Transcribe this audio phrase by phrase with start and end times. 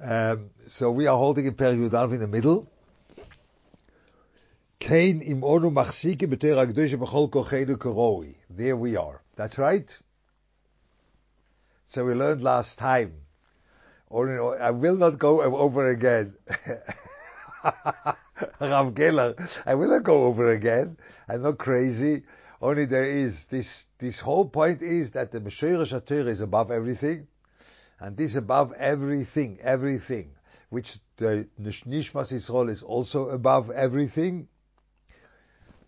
[0.00, 2.70] Um, so we are holding in Per Yudalv in the middle.
[4.80, 8.36] Kain im onu machsike b'teir ha'kedusha b'chol kochenu karoi.
[8.48, 9.22] There we are.
[9.36, 9.90] That's right.
[11.88, 13.12] So we learned last time.
[14.10, 16.34] I will not go over again.
[18.60, 19.34] Rav Geller,
[19.66, 20.96] I will not go over again.
[21.28, 22.22] I'm not crazy.
[22.62, 23.84] Only there is this.
[23.98, 27.26] This whole point is that the Meshayra Shatir is above everything,
[28.00, 30.30] and this above everything, everything,
[30.70, 30.86] which
[31.16, 34.48] the Nishmas Yisrael is also above everything.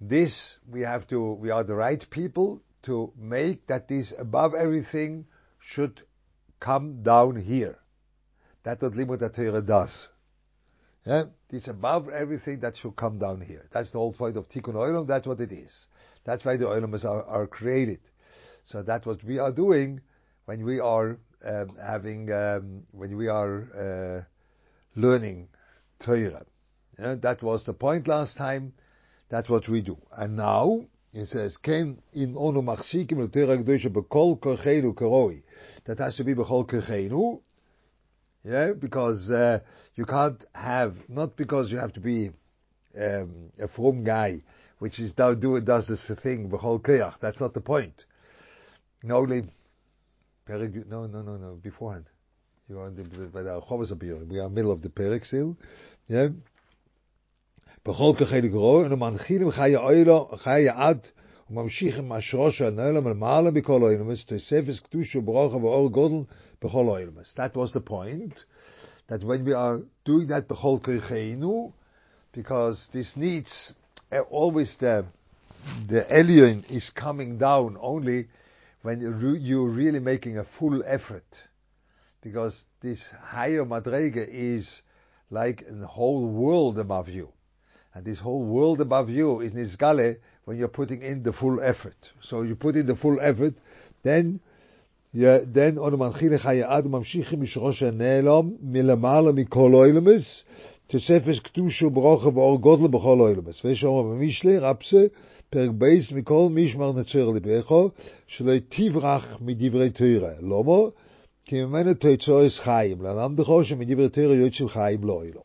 [0.00, 1.34] This we have to.
[1.34, 5.26] We are the right people to make that this above everything
[5.60, 6.00] should
[6.58, 7.78] come down here.
[8.64, 10.08] That's what Limud Torah does.
[11.04, 11.24] Yeah?
[11.50, 13.66] This above everything that should come down here.
[13.72, 15.06] That's the whole point of Tikkun Olam.
[15.06, 15.86] That's what it is.
[16.24, 18.00] That's why the Olamas are, are created.
[18.64, 20.00] So that's what we are doing
[20.44, 25.48] when we are having, um, when we are uh, learning
[26.04, 26.44] Torah.
[26.98, 27.16] Yeah?
[27.22, 28.72] That was the point last time.
[29.30, 29.96] That's what we do.
[30.16, 30.80] And now,
[31.12, 35.42] it says, came in onu machsikim Torah kedusha bekol kochenu karoi.
[35.86, 37.40] That has to be bekol kochenu.
[38.42, 39.60] Yeah, because uh,
[39.96, 42.30] you can't have not because you have to be
[42.98, 44.42] um, a from guy,
[44.78, 47.20] which is do, do does this thing b'chol kiyach.
[47.20, 47.92] That's not the point.
[49.02, 49.42] No, only
[50.49, 51.59] no, no, no, no.
[51.61, 52.05] Beforehand,
[52.67, 55.57] you are the, by the Chovas We are middle of the perik still.
[56.07, 56.29] Yeah.
[57.85, 60.97] בכל כחי לגרו, ומנחילים חיי אוילו, חיי עד,
[61.49, 66.15] וממשיכים מהשרוש הנעלם למעלה בכל אוילמס, תוספס קדושו ברוכה ואור גודל
[66.63, 67.35] בכל אוילמס.
[67.39, 68.43] That was the point,
[69.09, 71.71] that when we are doing that בכל כחיינו,
[72.33, 73.73] because this needs
[74.11, 75.05] uh, always the,
[75.87, 78.27] the alien is coming down only
[78.81, 79.01] when
[79.41, 81.25] you're really making a full effort.
[82.21, 84.81] Because this higher madrege is
[85.29, 87.29] like a whole world above you.
[87.93, 91.95] And this whole world above you is Nizgale when you're putting in the full effort.
[92.23, 93.53] So you put in the full effort,
[94.03, 94.39] then
[95.13, 100.43] then אנו מנחיל לך יעד וממשיכים משרוש הנעלם מלמעלה מכל אוילמס
[100.87, 103.65] תוספס קדושו ברוכה ואור גודל בכל אוילמס.
[103.65, 105.05] ויש אומר במשלי רפסה
[105.50, 107.72] פרק בייס מכל משמר נצר לבך
[108.26, 110.32] שלא תברח מדברי תורה.
[110.40, 110.90] למה?
[111.44, 113.02] כי ממנו תוצאס חיים.
[113.02, 115.44] לענם דחו שמדברי תורה יוצא חיים לא אילום.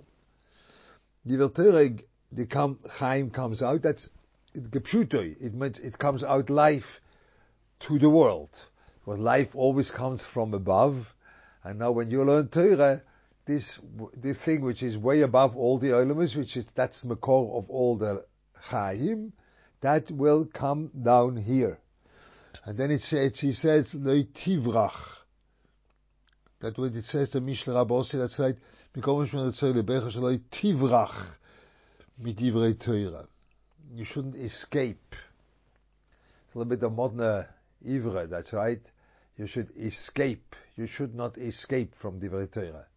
[1.25, 1.83] דברי תורה
[2.35, 4.09] the come, Chaim comes out, that's
[4.55, 5.35] Gepshutoi.
[5.39, 6.83] It means it comes out life
[7.87, 8.49] to the world.
[8.99, 11.05] Because life always comes from above.
[11.63, 13.01] And now when you learn Torah,
[13.45, 13.79] this,
[14.21, 17.69] this thing which is way above all the elements, which is, that's the core of
[17.69, 19.33] all the Chaim,
[19.85, 21.77] that will come down here.
[22.65, 24.95] And then it says, he says, Tivrach.
[26.61, 28.55] That what it says, the Mishnah Rabbi that's right,
[32.83, 33.27] Torah.
[33.93, 35.03] You shouldn't escape.
[35.11, 37.43] It's a little bit of modern uh,
[37.87, 38.81] ivre, that's right.
[39.37, 40.55] You should escape.
[40.75, 42.87] You should not escape from divrei Torah.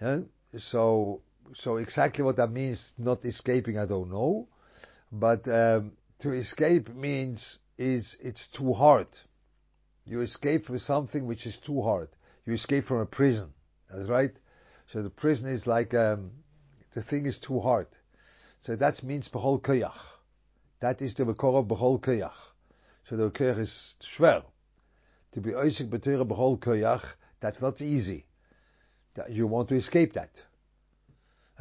[0.00, 0.20] Yeah?
[0.70, 1.20] So,
[1.54, 4.48] so exactly what that means, not escaping, I don't know.
[5.12, 9.08] But um, to escape means is it's too hard.
[10.06, 12.08] You escape from something which is too hard.
[12.46, 13.50] You escape from a prison.
[13.90, 14.32] That's right.
[14.92, 16.30] So the prison is like um,
[16.94, 17.88] the thing is too hard.
[18.62, 19.92] So that means Bechol Koyach.
[20.80, 22.32] That is the Bekor of Bechol Koyach.
[23.08, 24.42] So the Koyach is schwer.
[25.34, 27.04] To be Oisik B'Teira Bechol Koyach,
[27.40, 28.26] that's not easy.
[29.28, 30.30] You want to escape that.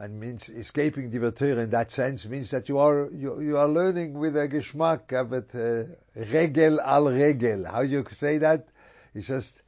[0.01, 4.17] And means escaping Torah in that sense means that you are you, you are learning
[4.17, 7.65] with a geschmack it uh, regel al regel.
[7.65, 8.65] How you say that?
[9.13, 9.61] It's just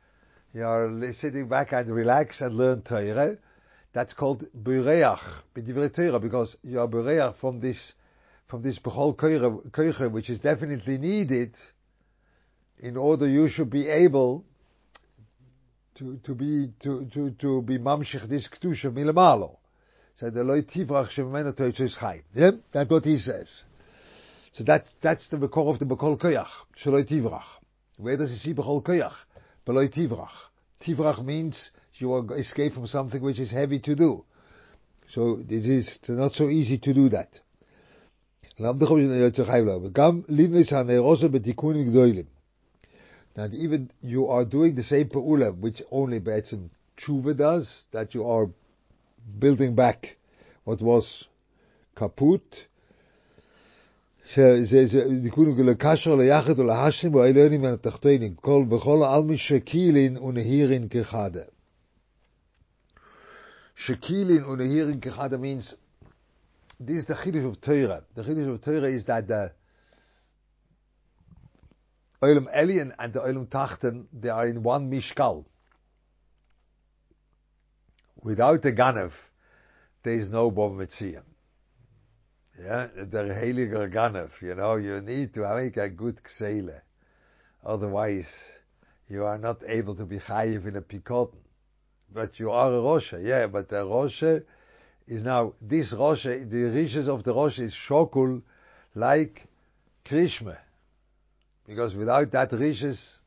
[0.52, 3.38] you are sitting back and relax and learn Torah
[3.94, 5.20] that's called bereach
[5.56, 7.94] b'divrei because you are bereach from this
[8.48, 11.54] from this bechol koiche, which is definitely needed
[12.80, 14.44] in order you should be able
[15.94, 19.58] to to be to to to be mamshich this kedusha milamalo.
[20.20, 22.22] So the loy tivrach shemenu toitzis chayim.
[22.34, 23.64] Yeah, that's what he says.
[24.54, 26.48] So that that's the core of the bekol koyach
[26.84, 27.44] shaloi tivrach.
[27.98, 29.14] Where does he see bekol koyach?
[29.66, 30.30] Beloy tivrach.
[30.86, 34.24] Tivrach means you escape from something which is heavy to do.
[35.10, 37.40] So it is not so easy to do that.
[43.36, 46.70] And even you are doing the same pa'ula, which only Be'etzim
[47.00, 48.48] tshuva does, that you are
[49.40, 50.18] building back
[50.64, 51.26] what was
[51.96, 52.56] kaput,
[55.22, 61.44] דיכון לקשר ליחד ולהשם והעליונים מן התחתונים, כל וכל העלמי שקילין ונהירין כחדה.
[63.76, 65.74] Shekilin unehirin kechada means
[66.80, 68.04] this is the chiddush of Torah.
[68.16, 69.52] The chiddush of Torah is that the
[72.22, 75.46] Olam Elyon and the Olam Tachten they are in one mishkal.
[78.24, 79.12] Without the Ganav,
[80.04, 81.24] there is no Bov Metzion.
[82.58, 86.80] Yeah, the Heiliger Ganav, you know, you need to make a good ksele.
[87.66, 88.28] Otherwise,
[89.10, 91.40] you are not able to be chayiv in a pikoten.
[92.14, 94.44] But you are a Rosha, yeah, but the Rosha
[95.08, 98.42] is now, this Rosha, the riches of the Rosha is shokul
[98.96, 99.48] like
[100.06, 100.58] Krishma.
[101.66, 103.18] Because without that riches,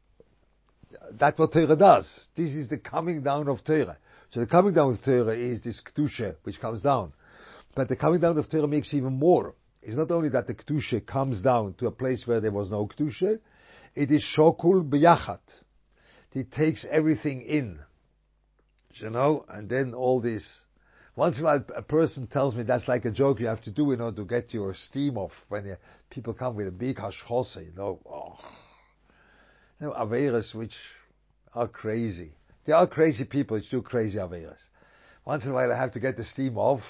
[1.18, 2.26] that's what Torah does.
[2.36, 3.98] This is the coming down of Torah.
[4.30, 7.12] So the coming down of Torah is this Kedusha, which comes down.
[7.74, 9.54] But the coming down of Torah makes even more.
[9.82, 12.88] It's not only that the Kedusha comes down to a place where there was no
[12.88, 13.38] Kedusha,
[13.94, 15.40] it is Shokul B'yachat.
[16.32, 17.78] It takes everything in
[19.00, 20.46] you know, and then all this.
[21.14, 23.92] Once a while, a person tells me that's like a joke you have to do
[23.92, 25.76] in order to get your steam off when you,
[26.10, 27.98] people come with a big hashchose, you know.
[28.06, 28.36] Oh.
[29.80, 30.74] You know, Averas which
[31.54, 32.32] are crazy.
[32.66, 34.60] They are crazy people It's too crazy Averas.
[35.24, 36.82] Once in a while I have to get the steam off,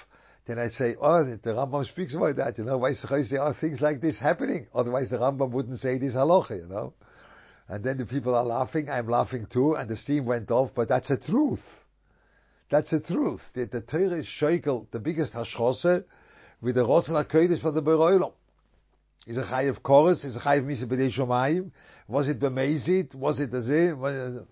[0.46, 2.92] then I say, oh, the Rambam speaks about that, you know, why
[3.30, 4.66] there are things like this happening.
[4.74, 6.92] Otherwise the Rambam wouldn't say this halacha, you know.
[7.68, 10.88] And then the people are laughing, I'm laughing too, and the steam went off, but
[10.88, 11.64] that's the truth.
[12.70, 13.40] That's the truth.
[13.54, 16.04] The, the Torah is sheikel, the biggest hashchose,
[16.60, 18.32] with the Rotzel HaKodesh from the Beroilom.
[19.26, 21.72] Is a chayiv chorus, is a chayiv misa b'dei shomayim,
[22.06, 24.46] was it b'meizit, was it azeh,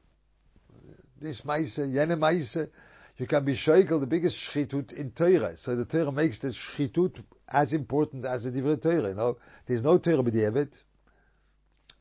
[1.20, 2.68] this meise, jene meise,
[3.16, 5.56] you can be sheikel, the biggest shchitut in Torah.
[5.56, 9.38] So the Torah makes the shchitut as important as the divrei Torah, you know.
[9.66, 10.72] There's no Torah b'di'evet.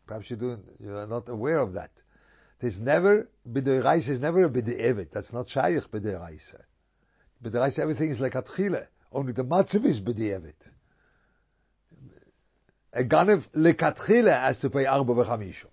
[0.07, 1.91] Perhaps you, do, you are not aware of that.
[2.59, 5.11] There's never, B'deiraisa is never a B'de'evet.
[5.13, 6.61] That's not Shaykh B'deiraisa.
[7.43, 8.85] B'deiraisa, everything is like Atchile.
[9.11, 10.53] Only the Matzav is B'de'evet.
[12.93, 15.72] A Ganev lekatchile has to pay Arba B'chamisho.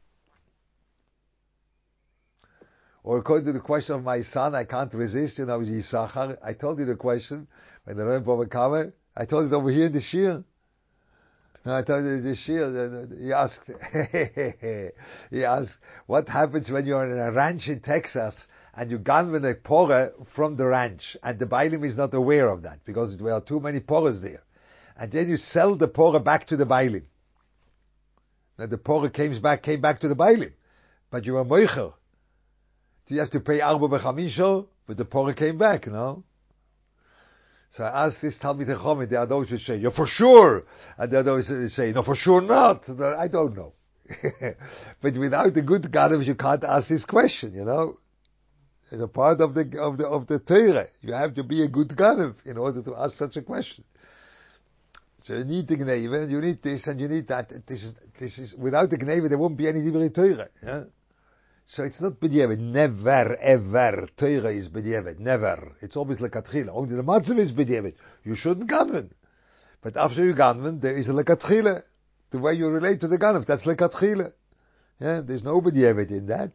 [3.02, 6.36] Or according to the question of my son, I can't resist, you know, Yisachar.
[6.44, 7.46] I told you the question
[7.84, 10.44] when the Rebbe Bava I told it over here in the Shir.
[11.64, 13.70] I told you this year, he asked,
[15.30, 15.74] he asked,
[16.06, 20.12] what happens when you're in a ranch in Texas and you gun with a pore
[20.34, 23.60] from the ranch and the bailim is not aware of that because there are too
[23.60, 24.42] many pores there.
[24.96, 27.02] And then you sell the pore back to the bailim.
[28.58, 30.52] Now the pore came back, came back to the bailim.
[31.10, 31.92] But you were moicher.
[33.10, 34.66] You have to pay arba bechamisho?
[34.86, 36.24] But the pore came back, no?
[37.76, 40.62] So I asked this Talmid Chacham, there are those who say, you're for sure,
[40.98, 42.82] and are those who say, no, for sure not.
[42.88, 43.74] I don't know.
[45.02, 47.98] but without the good Ganav, you can't ask this question, you know.
[48.90, 50.86] It's a part of the, of the, of the Torah.
[51.00, 53.84] You have to be a good Ganav in order to ask such a question.
[55.22, 57.50] So you need the Gneve, you need this, and you need that.
[57.68, 60.82] This is, this is, without the Gneve, there won't be any Divrei Torah, yeah?
[61.74, 62.58] So it's not b'diavad.
[62.58, 64.08] Never, ever.
[64.16, 65.20] Torah is b'diavad.
[65.20, 65.76] Never.
[65.80, 66.70] It's always lekatchila.
[66.70, 67.94] Only the matzav is b'diavad.
[68.24, 69.10] You shouldn't ganven.
[69.80, 71.82] But after you ganven, there is a lekatchila.
[72.32, 74.32] The way you relate to the ganv, that's lekatchila.
[75.00, 76.50] Yeah, there's no b'diavad in that.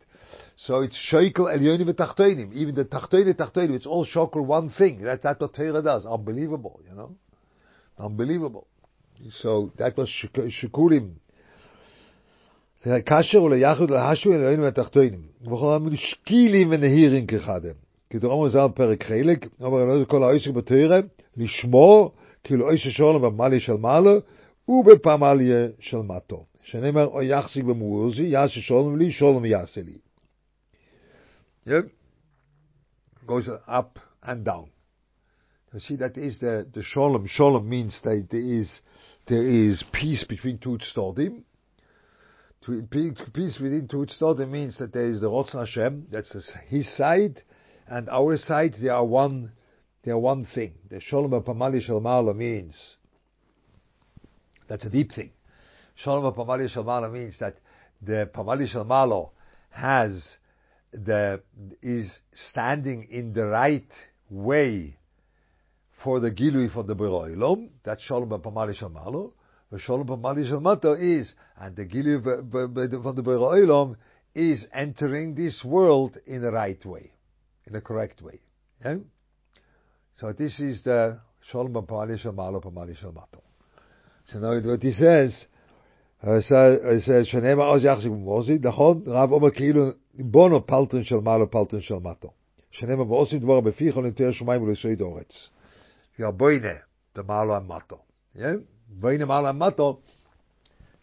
[0.57, 2.51] So it's shoikel elyonim v'tachtoinim.
[2.53, 5.01] Even the tachtoinim, tachtoinim, it's all shokel one thing.
[5.03, 6.05] That, that's what Torah does.
[6.05, 7.15] Unbelievable, you know?
[7.97, 8.67] Unbelievable.
[9.39, 10.09] So that was
[10.61, 11.13] shikulim.
[13.05, 15.21] כאשר וליחד להשו אלוהינו מהתחתונים.
[15.41, 17.73] וכל המושקילים ונהירים כחדם.
[18.09, 20.99] כדרום זר פרק חלק, אומר אלוהים כל העסק בתוירה,
[21.37, 22.11] לשמור
[22.43, 24.13] כאילו עסק שולם במעלי של מעלה,
[24.67, 26.45] ובפמליה של מטו.
[26.63, 29.97] שנאמר, או יחזיק במורזי, יעשה שולם לי, שולם יעשה לי.
[31.67, 31.85] Yep.
[33.27, 34.67] Goes up and down.
[35.73, 37.25] You see, that is the, the shalom.
[37.27, 38.69] Shalom means that there is,
[39.27, 41.41] there is peace between two tzodim,
[42.89, 46.35] peace within two tznodim means that there is the Rotzon Hashem, that's
[46.67, 47.41] his side,
[47.87, 49.51] and our side, they are one,
[50.03, 50.73] they are one thing.
[50.89, 52.75] The Shalom Pamali Shalmala means,
[54.67, 55.31] that's a deep thing.
[55.95, 57.57] Shalom Pamali Shalmala means that
[58.01, 59.29] the Pamali Shalmala
[59.69, 60.35] has
[60.91, 61.41] the,
[61.81, 63.91] is standing in the right
[64.29, 64.97] way
[66.03, 69.31] for the Gilui for the Beroilom, that's Shalom Pamali Shalmala,
[69.74, 73.96] V'sholom Pamali Shalmato is, and the Gili from the Beira Olam
[74.34, 77.12] is entering this world in the right way,
[77.66, 78.40] in the correct way.
[78.84, 78.96] Yeah?
[80.18, 81.20] So this is the
[81.52, 83.42] Sholom Pamali Shalmalo Pamali Shalmato.
[84.26, 85.46] So now what he says,
[86.22, 86.40] he
[87.00, 89.02] says, שנאמר עוז יחזיק במוזי, נכון?
[89.06, 92.30] רב אומר כאילו בונו פלטון של מעלו פלטון של מטו.
[92.70, 95.50] שנאמר ועושים דבר בפיך לנטר שמיים ולסויד אורץ.
[96.18, 96.78] Ja, boine,
[97.14, 98.00] the malo and mato.
[98.34, 98.56] Yeah?
[99.01, 99.97] The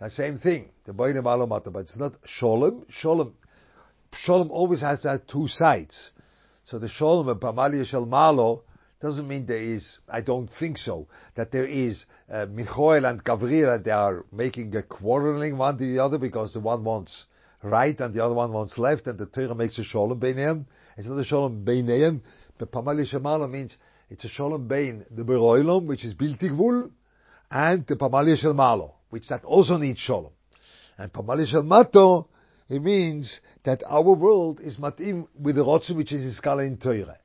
[0.09, 0.71] same thing.
[0.85, 1.71] The boine, malo, mato.
[1.71, 2.85] But it's not sholem.
[3.03, 3.33] Sholem,
[4.27, 6.11] sholem always has to have two sides.
[6.65, 8.62] So the sholem and pamalia shel malo
[9.01, 13.83] doesn't mean there is, I don't think so, that there is uh, Michoel and Gavrila,
[13.83, 17.27] they are making a quarreling one to the other because the one wants
[17.65, 20.67] right and the other one wants left and the Torah makes a shalom beineim.
[20.97, 22.21] It's not a shalom beineim,
[22.59, 23.77] but Pamali Shemala means
[24.09, 26.91] it's a shalom bein the Beroilom, which is Bilti Gvul,
[27.52, 30.32] and the Pamali Shemalo, which that also needs shalom.
[30.99, 32.26] And Pamali Shemato,
[32.68, 37.18] it means that our world is matim with the Rotzen, which is Iskala in Torah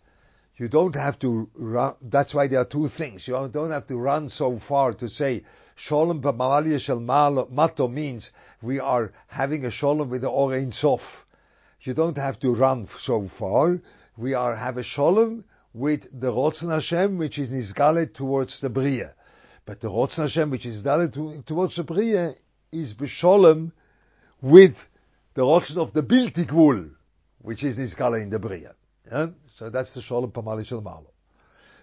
[0.57, 3.27] you don't have to run, that's why there are two things.
[3.27, 5.43] You don't have to run so far to say,
[5.75, 8.31] Shalom b'mamalia shel mato means
[8.63, 11.01] we are having a shalom with the Orein Sof.
[11.81, 13.79] You don't have to run so far.
[14.17, 19.13] We are have a shalom with the Rotzen Hashem, which is nisgale towards the Bria.
[19.67, 22.33] But the Rotzen Hashem, which is nisgale towards the Bria,
[22.71, 23.73] is b'shalom
[24.41, 24.73] with
[25.35, 26.91] the Rotzen of the Biltigvul,
[27.41, 28.73] which is nisgale in the Bria.
[29.11, 29.27] Yeah?
[29.57, 31.11] So that's the Shalom Pamali Malo.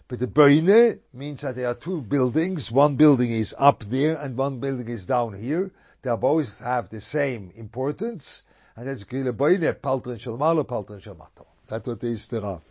[0.09, 2.71] But the Beine means that there are two buildings.
[2.73, 5.71] One building is up there and one building is down here.
[6.03, 8.43] They both have the same importance.
[8.77, 11.47] And that's Gile Beine, Paltren Shalmalo, Paltren Shalmato.
[11.69, 12.63] That's what is the Rav.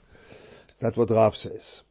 [0.82, 1.82] That's what Rav says.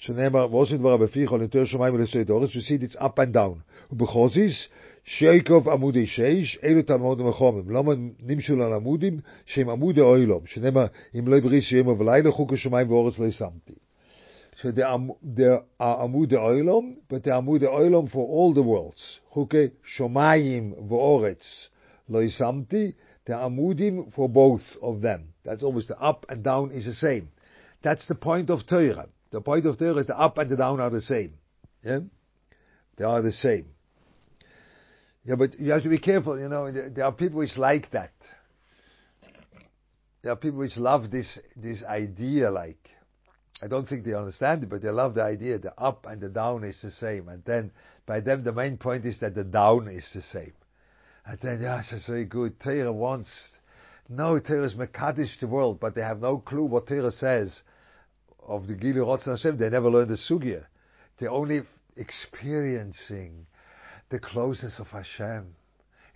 [0.00, 3.92] שנאמר, ועושים דבריו בפיך, לנטר שמיים ולסויד אורץ, you see it's up and down.
[3.92, 4.68] ובחוזיס,
[5.04, 7.70] שייקוב עמודי שש, אלו תלמודים וחומם.
[7.70, 7.92] למה
[8.22, 9.20] נמשו על עמודים?
[9.46, 10.40] שהם עמודי אוילום.
[10.46, 10.86] שנאמר,
[11.18, 13.74] אם לא יבריס יום ולילה, חוק השמיים ואורץ לא ישמתי.
[14.62, 18.62] So there are, there are Amud Oilom, but there are Amud Oilom for all the
[18.62, 19.20] worlds.
[19.34, 21.68] Chuke Shomayim v'Oretz
[22.08, 22.94] lo yisamti.
[23.26, 25.34] There are Amudim for both of them.
[25.44, 27.28] That's always the up and down is the same.
[27.82, 29.08] That's the point of Torah.
[29.31, 31.33] The point of Torah is the up and the down are the same.
[31.83, 31.99] Yeah?
[32.97, 33.65] They are the same.
[35.23, 38.11] Yeah, but you have to be careful, you know, there are people which like that.
[40.23, 42.89] There are people which love this, this idea, like,
[43.61, 46.29] I don't think they understand it, but they love the idea the up and the
[46.29, 47.27] down is the same.
[47.27, 47.71] And then,
[48.07, 50.53] by them, the main point is that the down is the same.
[51.25, 52.59] And then, yeah, that's very good.
[52.59, 53.31] Torah wants,
[54.09, 57.61] no, Torah is Mekadesh the world, but they have no clue what Torah says
[58.47, 59.57] of the Gilu Rotz Hashem.
[59.57, 60.65] They never learned the Sugya.
[61.19, 61.61] They're only
[61.95, 63.45] experiencing
[64.09, 65.55] the closeness of Hashem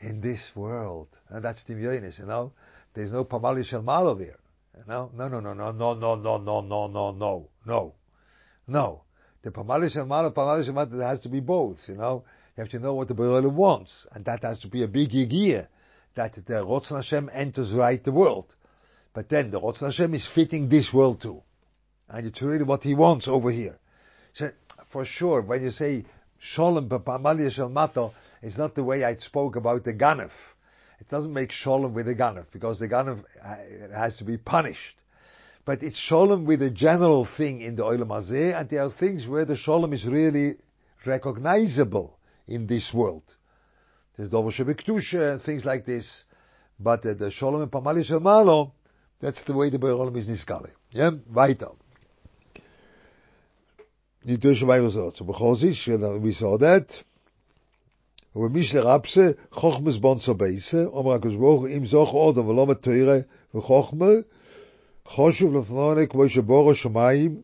[0.01, 1.07] in this world.
[1.29, 2.51] And that's the Yonis, you know.
[2.93, 4.37] There's no Pamali Shel Malo there.
[4.77, 5.11] You know?
[5.13, 7.93] No, no, no, no, no, no, no, no, no, no, no, no.
[8.67, 9.01] No.
[9.43, 12.23] The Pamali Shel Malo, Pamali Shel there has to be both, you know.
[12.57, 14.07] You have to know what the Berolim wants.
[14.11, 15.67] And that has to be a big year
[16.15, 18.53] that the Rotzon Hashem enters right the world.
[19.13, 21.41] But then the Rotzon Hashem is fitting this world too.
[22.09, 23.77] And it's really what he wants over here.
[24.33, 24.49] So,
[24.91, 26.05] for sure, when you say
[26.53, 30.29] Shalom b'pamalia shel mato is not the way I spoke about the ganef.
[30.99, 34.95] It doesn't make shalom with the ganef because the ganef uh, has to be punished.
[35.65, 39.27] But it's shalom with a general thing in the olam hazeh, and there are things
[39.27, 40.57] where the shalom is really
[41.05, 43.23] recognizable in this world.
[44.15, 46.23] There's shebektusha and things like this.
[46.79, 48.73] But uh, the shalom and pamalia shel malo,
[49.19, 50.69] that's the way the Be'olam is niskale.
[50.91, 51.69] Yeah, weiter.
[54.25, 56.93] די דויש וואיס זאָל צו בחוז איך שנא ביז אדט
[58.35, 63.19] אבער מיש רבסה חוכמס בונד צו בייסע אבער קוז בוך אין זאך אדער וואלא מטייער
[63.55, 64.11] וחוכמע
[65.05, 67.41] חושב לפנאנה כמו שבור השמיים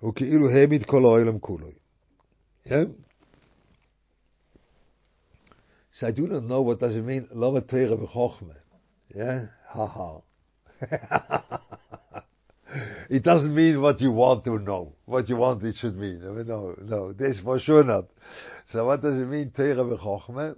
[0.00, 1.68] הוא כאילו העמיד כל העולם כולו.
[2.64, 2.84] כן?
[5.92, 8.54] So I do not know what does it mean, לא מתאירה וחוכמה.
[9.08, 9.44] כן?
[9.72, 10.18] הא הא.
[13.08, 16.20] It doesn't mean what you want to know, what you want it should mean.
[16.20, 18.06] No, no, this for sure not.
[18.68, 20.56] So what does it mean, Teira v'chochme?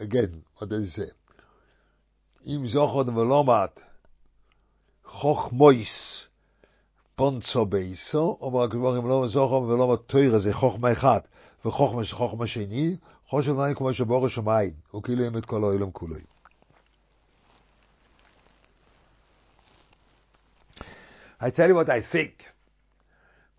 [0.00, 1.10] Again, what does it say?
[2.46, 3.72] Im zochod v'lomat
[5.04, 6.26] chochmois
[7.16, 11.28] ponzo beiso, אבל הכבורים לא זוכר ולא תוירה, זה חוכמה אחת,
[11.64, 12.96] וחוכמה זה חוכמה שני,
[13.27, 16.15] חושב מים כמו שבור השמיים, וכאילו הם את כל העולם כולו.
[21.39, 22.35] I tell you what I think.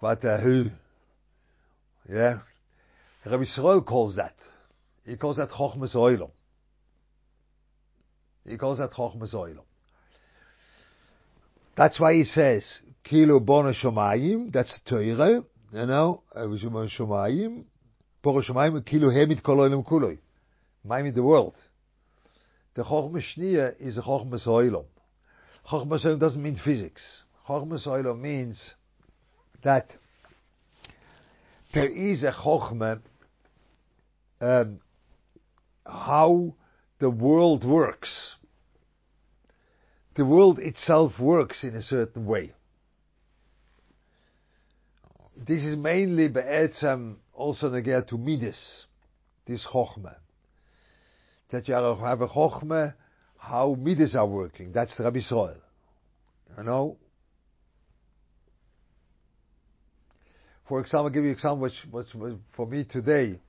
[0.01, 0.65] What uh, who,
[2.09, 2.39] yeah,
[3.27, 4.35] Rabbi Yisrael calls that.
[5.05, 6.31] He calls that Chochmas Oilom.
[8.47, 9.65] He calls that Chochmas Oilom.
[11.77, 17.65] That's why he says, Kilo Bona Shomayim, that's Teire, you know, Shomayim,
[18.24, 20.18] Poro Shomayim, Kilo Hemit Kol Oilom Kuloi.
[20.86, 21.56] Mayim in the world.
[22.76, 24.86] The Chochmah Shnia is a Chochmah Soilom.
[25.70, 27.24] Chochmah Soilom doesn't mean physics.
[27.48, 28.74] Chochmah Soilom means
[29.64, 29.88] that
[31.74, 33.02] there is a Chochmah
[34.42, 34.80] um,
[35.86, 36.54] how
[37.00, 38.36] the world works.
[40.16, 42.54] The world itself works in a certain way.
[45.48, 48.86] This is mainly be'etzem also negea to midas,
[49.48, 50.18] this chokhmah.
[51.52, 52.94] That you have a chokhmah,
[53.38, 54.74] how midas are working.
[54.74, 55.56] That's Rabbi Israel.
[56.58, 56.98] You know?
[60.68, 62.08] For example, I'll give you an example which, which
[62.56, 63.40] for me today,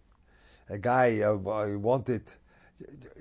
[0.68, 2.22] a guy uh, I wanted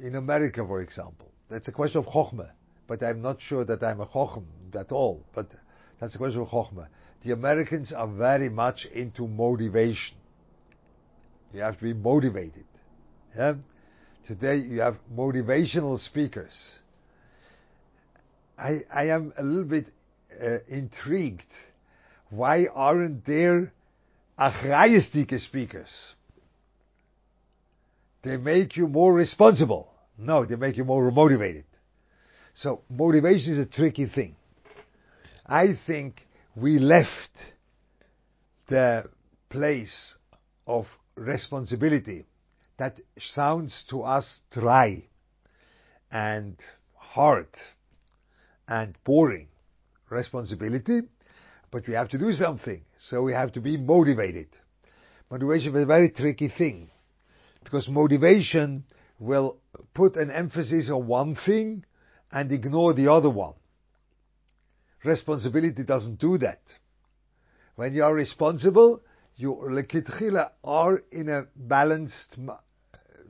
[0.02, 1.32] in America, for example.
[1.50, 2.52] That's a question of chokhmah,
[2.88, 4.46] but I'm not sure that I'm a chochm
[4.76, 5.26] at all.
[5.34, 5.48] But
[6.00, 6.88] that's a question of chokhmah.
[7.24, 10.16] The Americans are very much into motivation.
[11.54, 12.66] You have to be motivated.
[13.36, 13.56] Yeah?
[14.28, 16.54] Today you have motivational speakers.
[18.58, 19.90] I, I am a little bit
[20.42, 21.48] uh, intrigued.
[22.30, 23.74] Why aren't there
[24.38, 25.90] achrayistike speakers?
[28.24, 29.90] They make you more responsible.
[30.18, 31.64] No, they make you more motivated.
[32.54, 34.36] So motivation is a tricky thing.
[35.46, 36.22] I think
[36.62, 37.32] we left
[38.68, 39.06] the
[39.50, 40.16] place
[40.68, 40.86] of
[41.16, 42.26] responsibility
[42.78, 43.00] that
[43.34, 45.04] sounds to us dry
[46.12, 46.58] and
[46.96, 47.48] hard
[48.68, 49.48] and boring.
[50.10, 51.02] Responsibility,
[51.70, 54.48] but we have to do something, so we have to be motivated.
[55.30, 56.90] Motivation is a very tricky thing
[57.64, 58.84] because motivation
[59.20, 59.58] will
[59.94, 61.86] put an emphasis on one thing
[62.32, 63.54] and ignore the other one.
[65.04, 66.60] Responsibility doesn't do that.
[67.76, 69.02] When you are responsible,
[69.38, 69.54] you
[70.64, 72.38] are in a balanced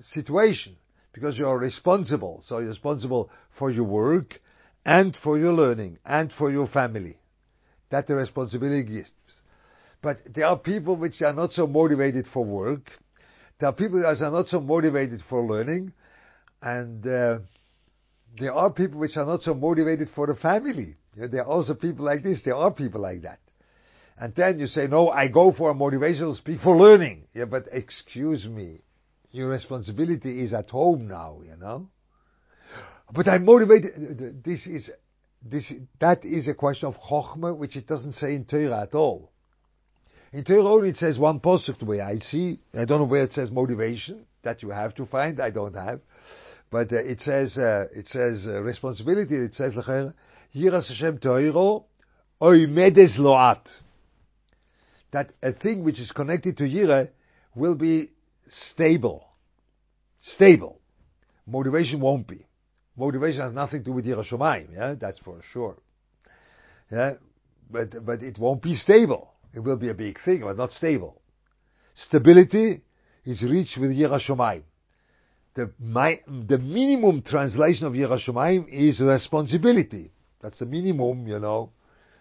[0.01, 0.75] situation
[1.13, 2.41] because you are responsible.
[2.43, 4.39] So you're responsible for your work
[4.85, 7.17] and for your learning and for your family.
[7.91, 9.11] That the responsibility gives.
[10.01, 12.89] But there are people which are not so motivated for work.
[13.59, 15.93] There are people that are not so motivated for learning.
[16.61, 17.39] And uh,
[18.39, 20.95] there are people which are not so motivated for the family.
[21.15, 22.41] There are also people like this.
[22.43, 23.39] There are people like that.
[24.17, 27.23] And then you say, no, I go for a motivational speak for learning.
[27.33, 28.81] Yeah, but excuse me.
[29.31, 31.87] Your responsibility is at home now, you know.
[33.13, 34.43] But I'm motivated.
[34.43, 34.91] This is,
[35.41, 39.31] this, that is a question of chokhmah, which it doesn't say in Torah at all.
[40.31, 42.59] In Torah only it says one the way I see.
[42.73, 44.25] I don't know where it says motivation.
[44.43, 45.39] That you have to find.
[45.41, 46.01] I don't have.
[46.71, 49.35] But uh, it says uh, it says uh, responsibility.
[49.35, 49.73] It says
[50.55, 51.85] Yiras Hashem Toiro
[52.41, 53.67] Oimedes Loat.
[55.11, 57.09] That a thing which is connected to Yira
[57.55, 58.11] will be
[58.47, 59.25] stable.
[60.21, 60.79] Stable.
[61.47, 62.45] Motivation won't be.
[62.97, 65.77] Motivation has nothing to do with Yira Shomayim, yeah, that's for sure.
[66.91, 67.13] Yeah,
[67.69, 69.33] but but it won't be stable.
[69.53, 71.21] It will be a big thing, but not stable.
[71.95, 72.83] Stability
[73.25, 74.63] is reached with Yira Shomayim
[75.59, 80.11] the, my, the minimum translation of Yira Shomayim is responsibility.
[80.41, 81.71] That's the minimum, you know.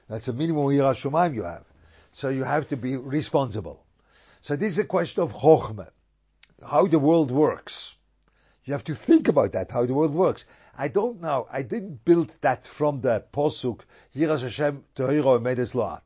[0.08, 1.64] That's the minimum Yira Shomayim you have.
[2.14, 3.84] So you have to be responsible.
[4.42, 5.90] So this is a question of Chochmah,
[6.68, 7.94] how the world works.
[8.64, 10.44] You have to think about that, how the world works.
[10.76, 13.80] I don't know, I didn't build that from the Posuk,
[14.14, 16.02] Yiras Hashem Tehiro Medes Loat.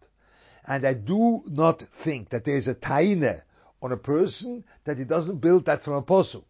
[0.65, 3.43] And I do not think that there is a taine
[3.83, 6.45] on a person that he doesn't build that from a Posuk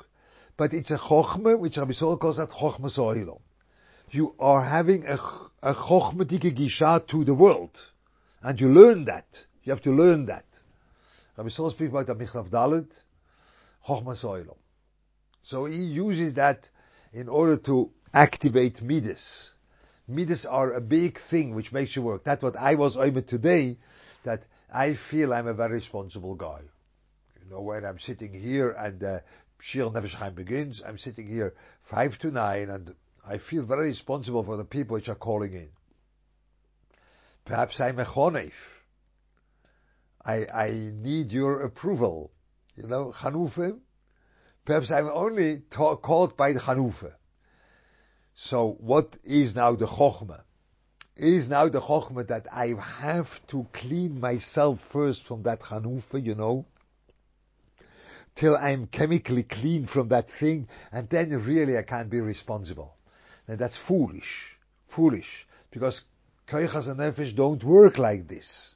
[0.57, 3.41] but it's a chokhmah, which Rabbi Sol calls that chokhmah so'ilom.
[4.13, 5.17] You are having a,
[5.63, 7.71] a chokhmatique gisha to the world.
[8.43, 9.27] And you learn that.
[9.65, 10.45] You have to learn that.
[11.37, 12.91] Rabbi Sol speaks about the Michlav Dalit,
[13.89, 14.57] chokhmah so'ilom.
[15.45, 16.69] So he uses that
[17.13, 19.53] in order to activate midas.
[20.07, 22.23] Midas are a big thing which makes you work.
[22.25, 23.79] That's what I was aiming today,
[24.25, 26.61] that I feel I'm a very responsible guy.
[27.43, 29.19] You know, when I'm sitting here and uh,
[29.63, 30.83] Shir Nefesh begins.
[30.85, 31.55] I'm sitting here
[31.89, 32.95] five to nine, and
[33.27, 35.69] I feel very responsible for the people which are calling in.
[37.45, 38.53] Perhaps I'm a chonef.
[40.25, 42.31] I, I need your approval.
[42.77, 43.79] You know, Chanufe.
[44.65, 47.13] Perhaps I'm only ta- called by the Chanufe.
[48.35, 50.43] So what is now the Chochmah?
[51.17, 56.35] Is now the Chochmah that I have to clean myself first from that Chanufe, you
[56.35, 56.65] know,
[58.37, 62.95] till I'm chemically clean from that thing, and then really I can't be responsible.
[63.53, 64.57] And that's foolish.
[64.97, 65.29] Foolish.
[65.71, 66.01] Because
[66.51, 68.75] koichas and nefesh don't work like this.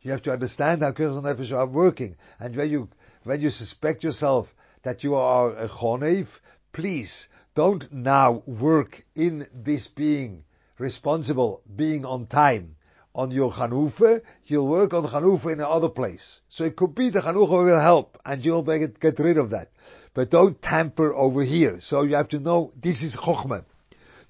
[0.00, 2.16] You have to understand how koichas and nefesh are working.
[2.40, 2.88] And when you,
[3.22, 4.48] when you suspect yourself
[4.82, 6.26] that you are a chonev,
[6.72, 10.42] please don't now work in this being
[10.78, 12.74] responsible, being on time
[13.14, 16.40] on your Chanufa, you'll work on Chanufa in another place.
[16.48, 19.68] So it could be the Chanufa will help and you'll get, get rid of that.
[20.12, 21.78] But don't tamper over here.
[21.82, 23.64] So you have to know this is Chokhmah.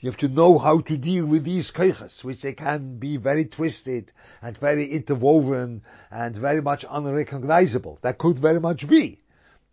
[0.03, 3.47] You have to know how to deal with these keiches, which they can be very
[3.47, 4.11] twisted
[4.43, 8.01] and very interwoven and very much unrecognizable.
[8.03, 9.21] That could very much be.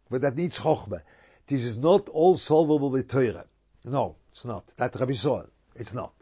[0.07, 1.01] But that needs chokhmah.
[1.49, 3.45] This is not all solvable with Torah.
[3.83, 4.65] No, it's not.
[4.77, 5.47] That Rabbi Soel.
[5.75, 6.13] It's not.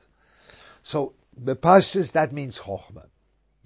[0.83, 3.07] So, Bepashas, that means chokhmah.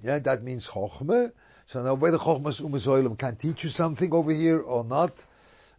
[0.01, 1.34] Yeah, that means chokhmah.
[1.67, 5.12] So now whether chokhmah umazoilim can teach you something over here or not,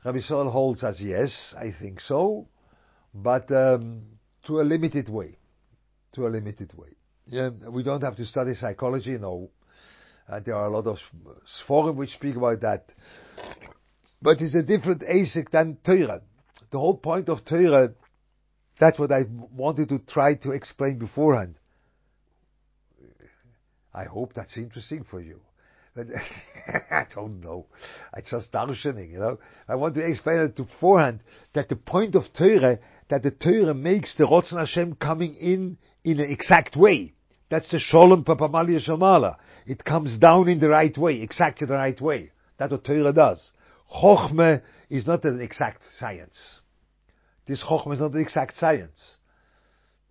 [0.04, 2.46] Rabbi Soel holds as yes, I think so.
[3.12, 4.02] But, um,
[4.46, 5.38] to a limited way.
[6.14, 6.96] To a limited way.
[7.26, 9.50] Yeah, we don't have to study psychology, no.
[10.28, 10.98] Uh, there are a lot of
[11.66, 12.84] forums which speak about that.
[14.20, 16.22] But it's a different ASIC than Torah.
[16.70, 17.92] The whole point of Torah,
[18.78, 21.56] that's what I wanted to try to explain beforehand.
[23.94, 25.40] I hope that's interesting for you.
[26.90, 27.66] I don't know.
[28.14, 29.38] I just darshaning, you know.
[29.68, 31.20] I want to explain it to beforehand
[31.54, 32.78] that the point of Torah
[33.10, 37.12] that the Torah makes the Rotzen Hashem coming in in an exact way.
[37.50, 39.36] That's the Sholem Papamalia Shamala.
[39.66, 42.30] It comes down in the right way, exactly the right way.
[42.58, 43.52] That's what Torah does.
[43.94, 46.60] Chochmah is not an exact science.
[47.46, 49.16] This Chochmah is not an exact science.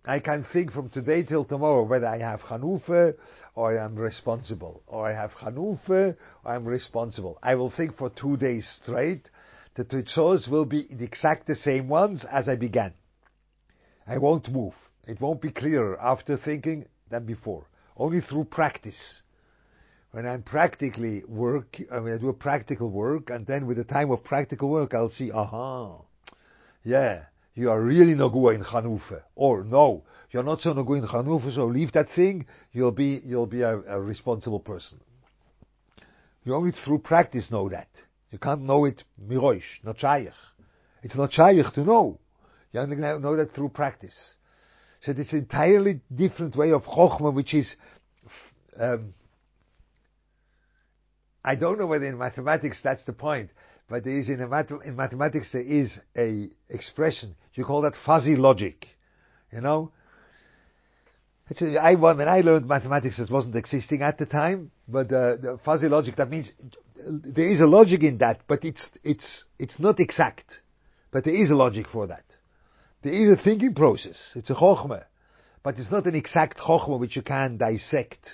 [0.04, 3.16] I can think from today till tomorrow whether I have Chanufa or
[3.56, 7.38] I am responsible, or I have Chanufa or I am responsible.
[7.42, 9.30] I will think for two days straight
[9.74, 12.94] the tzitzos will be the exact the same ones as I began.
[14.06, 14.74] I won't move.
[15.06, 17.66] It won't be clearer after thinking than before.
[17.96, 19.22] Only through practice.
[20.12, 23.84] When I'm practically work, I mean, I do a practical work, and then with the
[23.84, 26.02] time of practical work, I'll see, aha,
[26.84, 29.22] yeah, you are really no good in Chanufa.
[29.34, 33.20] Or no, you're not so no good in Chanufa, so leave that thing, you'll be,
[33.24, 35.00] you'll be a, a responsible person.
[36.44, 37.88] You only through practice know that.
[38.30, 40.32] You can't know it miroish, not shaykh.
[41.02, 42.18] It's not shaykh to know.
[42.72, 44.34] You only know that through practice.
[45.04, 47.74] So it's an entirely different way of chokhmah, which is,
[48.80, 49.14] um,
[51.44, 53.50] I don't know whether in mathematics that's the point,
[53.92, 57.34] but there is in, math- in mathematics there is a expression.
[57.52, 58.86] You call that fuzzy logic.
[59.52, 59.92] You know,
[61.78, 65.88] I, when I learned mathematics, it wasn't existing at the time, but uh, the fuzzy
[65.88, 66.50] logic, that means
[67.36, 70.46] there is a logic in that, but it's, it's, it's not exact.
[71.10, 72.24] But there is a logic for that.
[73.02, 74.16] There is a thinking process.
[74.34, 75.04] It's a chokhmah.
[75.62, 78.26] But it's not an exact chokhmah which you can dissect.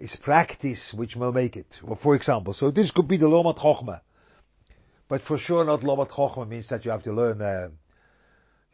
[0.00, 1.68] It's practice which will make it.
[1.84, 4.00] Well, for example, so this could be the lomat chokhmah.
[5.12, 7.68] But for sure not lomat chokhmah means that you have to learn, uh,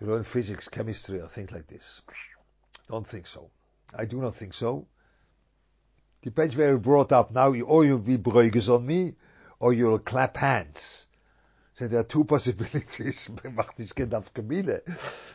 [0.00, 1.82] you learn physics, chemistry, or things like this.
[2.88, 3.50] Don't think so.
[3.92, 4.86] I do not think so.
[6.22, 7.32] Depends where you're brought up.
[7.32, 9.16] Now, or you'll be bruiges on me,
[9.58, 10.78] or you'll clap hands.
[11.76, 13.28] So there are two possibilities.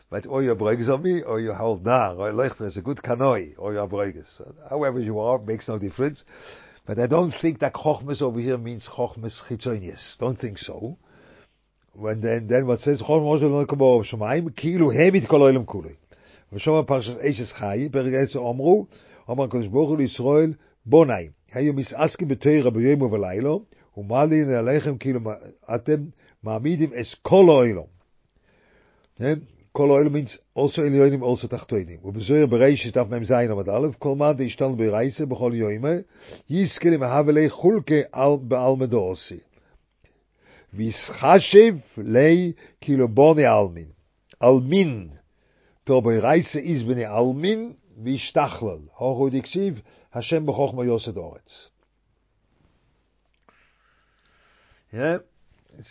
[0.10, 3.00] but or you're bruiges on me, or you hold down, or Lechter is a good
[3.00, 4.42] kanoi, or you're bruiges.
[4.70, 6.24] However you are, makes no difference.
[6.86, 10.18] But I don't think that chokhmes over here means chokhmes chitzonius.
[10.20, 10.98] Don't think so.
[11.94, 13.42] When then, then what says chokhmes
[14.12, 15.98] shemaim kilu hemit kol olam kulei.
[16.54, 18.86] ושומע פרשת אשס חי, פרק עשר אמרו,
[19.32, 20.54] אמר הקדוש ברוך הוא לישראל,
[20.86, 23.66] בוני, היו מסעסקים בתוירה ביום ובלילו,
[23.98, 25.20] ומעלין עליכם כאילו
[25.76, 26.04] אתם
[26.44, 27.86] מעמידים את כל האוילום.
[29.74, 33.68] kol oil means also in yoyim also tachtoyim u bezoyr bereish tach mem zayn mit
[33.68, 36.04] alf kol ma de stand be reise be kol yoyim
[36.48, 39.42] yis kel me have khulke al be al me dosi
[40.74, 43.90] vi shashiv le kilo bon almin.
[44.42, 45.12] Almin.
[45.86, 49.82] To be reise iz be almin vi stachlen ha gut ik shiv
[50.12, 50.54] ha shem be
[54.92, 55.18] yeah.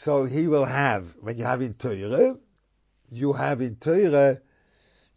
[0.04, 2.38] So he will have when you have in toyre
[3.12, 4.38] you have in Torah,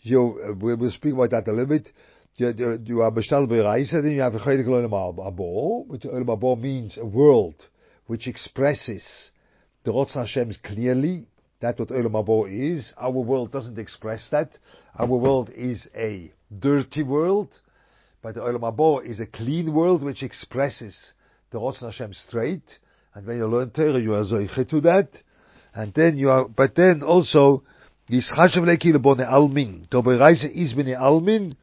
[0.01, 1.87] you, we will speak about that a little bit,
[2.35, 6.25] you, you, you are bestel bereise, then you have a chaydik olam abo, which olam
[6.25, 7.55] abo means a world
[8.07, 9.03] which expresses
[9.83, 11.27] the Rotz Hashem clearly,
[11.61, 12.93] that's what Olam Habo is.
[12.97, 14.57] Our world doesn't express that.
[14.97, 17.57] Our world is a dirty world,
[18.21, 21.13] but the Olam Habo is a clean world which expresses
[21.51, 22.77] the Rotz Hashem straight.
[23.13, 25.09] And when you learn Torah, you are zoiche to that.
[25.73, 27.63] And then you are, but then also,
[28.09, 29.87] Leki lebone almin.
[30.55, 31.55] Is bene almin.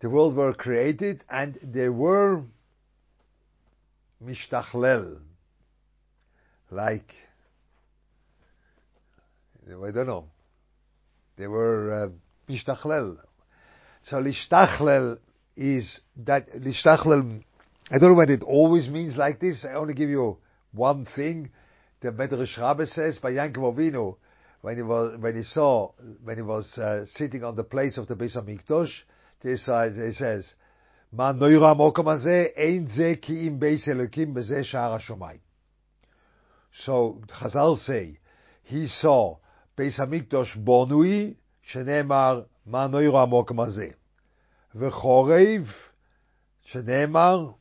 [0.00, 2.42] The world were created and they were
[4.22, 5.18] mishtachlel
[6.70, 7.12] like
[9.68, 10.26] I don't know.
[11.36, 12.08] They were uh,
[12.50, 13.18] mishtachlel.
[14.04, 15.18] So lishtachlel
[15.56, 17.42] is that lishtachlel.
[17.90, 19.64] I don't know what it always means like this.
[19.68, 20.38] I only give you
[20.72, 21.50] one thing.
[22.00, 24.16] The Medrash Rabbe says by Yankov Avinu
[24.60, 28.06] when he was when he saw when he was uh, sitting on the place of
[28.06, 28.90] the Beis Hamikdash.
[29.40, 30.52] This uh, he says,
[31.10, 35.40] "Man noira mokom hazeh ein ze ki im Beis Elokim b'zeh sha'ar hashomayim."
[36.84, 38.18] So Chazal say
[38.64, 39.38] he saw
[39.78, 41.36] Beis Hamikdash bonui
[41.72, 43.94] shenemar man noira mokom hazeh
[44.74, 45.66] v'chorev
[46.74, 47.54] shenemar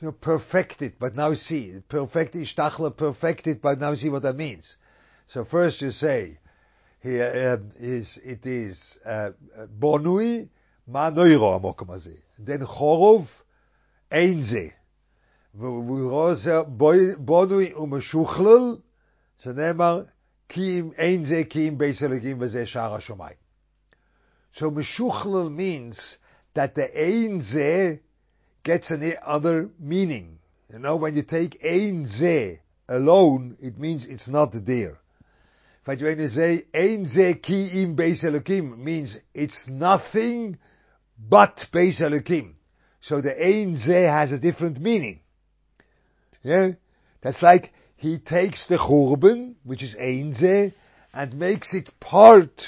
[0.00, 4.76] you know, perfected, but now see, perfected, ishtachla perfected, but now see what that means.
[5.28, 6.38] So first you say,
[7.00, 9.30] here um, is, it is, uh,
[9.80, 10.48] bonui,
[10.86, 12.18] ma noiro amokom hazeh.
[12.38, 13.26] Then chorov,
[14.10, 14.72] ein ze.
[17.18, 18.76] בונוי ומשוכלל,
[19.38, 20.02] שנאמר,
[20.48, 23.36] כי אם אין זה כי אם בייס אלוקים וזה שער השמיים.
[24.54, 26.16] So משוכלל means
[26.54, 27.98] that the ein ze
[28.67, 30.39] gets another meaning.
[30.71, 34.99] You know, when you take ein ze alone, it means it's not there.
[35.85, 40.57] But when you say ein ze ki im beis elokim, means it's nothing
[41.17, 42.55] but beis elokim.
[42.99, 45.21] So the ein ze has a different meaning.
[46.43, 46.71] Yeah,
[47.23, 50.73] that's like he takes the churban, which is ein ze,
[51.13, 52.61] and makes it part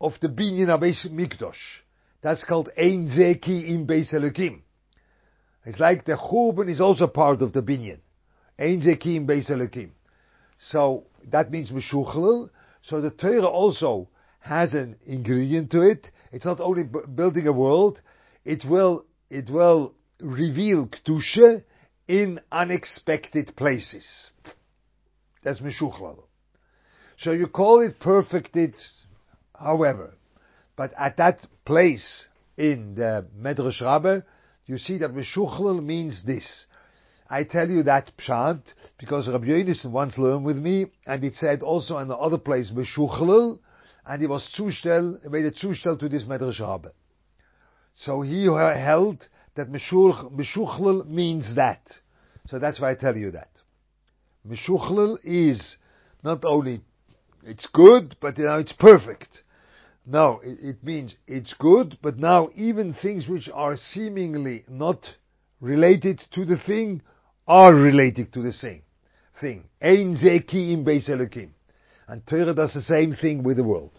[0.00, 1.82] of the binyan beis mikdosh.
[2.22, 4.60] That's called ein ze ki im beis elokim.
[5.64, 8.00] It's like the Churban is also part of the binyan.
[8.58, 9.90] Ein zekim beis.
[10.58, 12.50] So that means meshuchlel.
[12.82, 14.08] So the Torah also
[14.40, 16.10] has an ingredient to it.
[16.32, 18.00] It's not only b- building a world.
[18.44, 21.62] It will it will reveal kedusha
[22.08, 24.30] in unexpected places.
[25.42, 26.24] That's meshuchlel.
[27.18, 28.74] So you call it perfected,
[29.54, 30.14] however,
[30.74, 34.22] but at that place in the Medrash Rabbah,
[34.70, 36.66] you see that Meshuchlel means this.
[37.28, 38.62] I tell you that pshat
[38.98, 42.72] because Rabbi Yonason once learned with me, and it said also in the other place
[42.72, 43.58] Meshuchlel,
[44.06, 46.92] and he was zustel, made a zustel to this Medrash Rabbe.
[47.94, 51.82] So he held that Meshuchlel means that.
[52.46, 53.50] So that's why I tell you that.
[54.48, 55.76] Meshuchlel is
[56.22, 56.80] not only
[57.42, 59.42] it's good, but you know it's perfect.
[60.06, 65.06] No, it means it's good, but now even things which are seemingly not
[65.60, 67.02] related to the thing
[67.46, 68.82] are related to the same
[69.40, 69.64] thing.
[69.80, 71.50] Ein ze ki im beis elokim.
[72.08, 73.92] And Torah does the same thing with the world.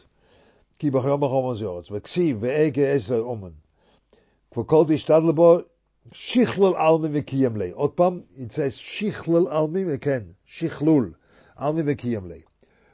[0.79, 1.89] Ki bachom bachom azoretz.
[1.91, 3.53] V'ksiv ve'ege esle omen.
[4.53, 5.65] Kvokol v'ishtad lebo
[6.13, 7.73] shichlul almi v'kiyem le.
[7.75, 10.33] Od pam, it says shichlul almi v'ken.
[10.59, 11.13] Shichlul.
[11.59, 12.39] Almi v'kiyem le.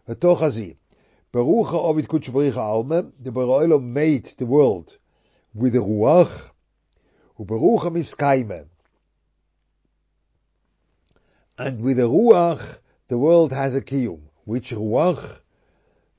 [0.07, 0.75] V'toch azim.
[1.31, 4.91] Baruch Ovid Kutshbarich Alma, the Baroilo made the world
[5.53, 6.51] with the Ruach,
[7.39, 8.65] Ubaruch Miskaime.
[11.57, 12.77] And with the Ruach,
[13.09, 14.19] the world has a kiyum.
[14.45, 15.39] Which Ruach?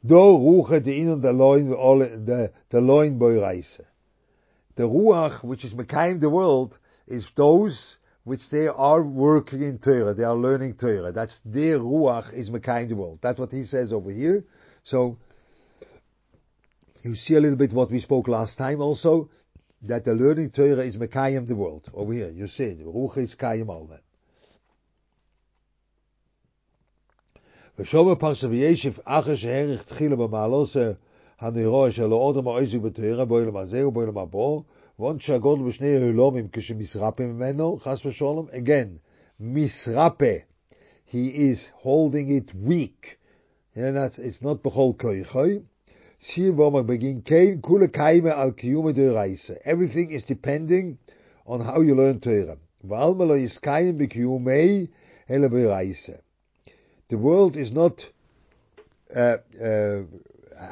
[0.04, 3.80] Do Ruach the in the loin the loin boyreise.
[4.76, 10.12] The Ruach, which is Mekayim the world, is those which they are working in Torah,
[10.12, 11.12] they are learning Torah.
[11.12, 13.20] That's their Ruach is Mekayim the world.
[13.22, 14.44] That's what he says over here.
[14.87, 15.17] So,
[17.03, 19.29] you see a little bit what we spoke last time also,
[19.83, 21.89] that the learning Torah is Mekayim the world.
[21.93, 22.85] Over here, you see it.
[22.85, 23.99] Ruach is Kayim Alma.
[27.79, 30.69] ושומר פרשת וישב אחר שהערך תחילה במעלות
[31.39, 34.37] הנאירו שלו עוד המעזיק בתארה באוילם הזה ובאוילם הבא
[34.99, 38.89] ועוד שהגודל בשני הילומים כשמסרפה ממנו חס ושלום again
[39.39, 40.35] מסרפה
[41.07, 43.16] he is holding it weak
[43.78, 44.60] yeah, that's, it's not
[48.92, 49.52] de reise.
[49.64, 50.98] Everything is depending
[51.46, 52.56] on how you learn Torah.
[57.08, 58.02] The world is not
[59.14, 60.02] uh, uh,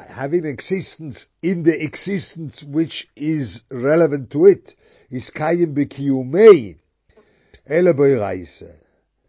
[0.09, 4.75] having existence in the existence which is relevant to it.
[5.09, 6.75] Iskayim b'kiyumei
[7.65, 8.69] hele reise.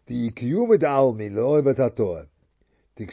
[0.05, 1.61] Die kiyume de almi lo
[1.95, 2.27] Torah.
[2.99, 3.05] So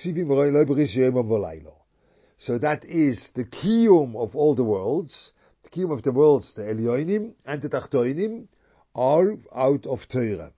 [2.58, 5.30] that is the kiyum of all the worlds.
[5.62, 8.48] The kiyum of the worlds, the Elyonim and the Tachtoinim,
[8.96, 10.50] are out of Torah.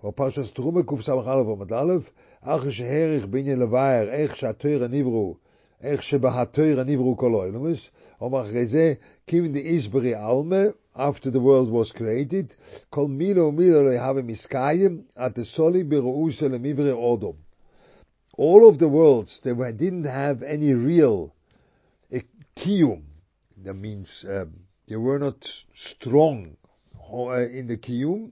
[0.00, 2.10] Or Parshas Terume Kuf Aleph Amad Aleph,
[2.44, 5.36] Ach sheherich binye levayer, ech she'ateira nivru,
[5.80, 7.90] ech she'bahateira nivru kol oilumus,
[8.20, 12.56] omach geze, kim the isberi alme, after the world was created,
[12.90, 17.36] kol milo milo lehave miskayim, at the soli beru'use lemivre odom.
[18.38, 21.34] All of the worlds, they were, didn't have any real
[22.14, 22.18] uh,
[22.56, 23.02] kiyum.
[23.64, 24.54] That means um,
[24.88, 25.36] they were not
[25.74, 26.56] strong
[26.96, 28.30] uh, in the kiyum.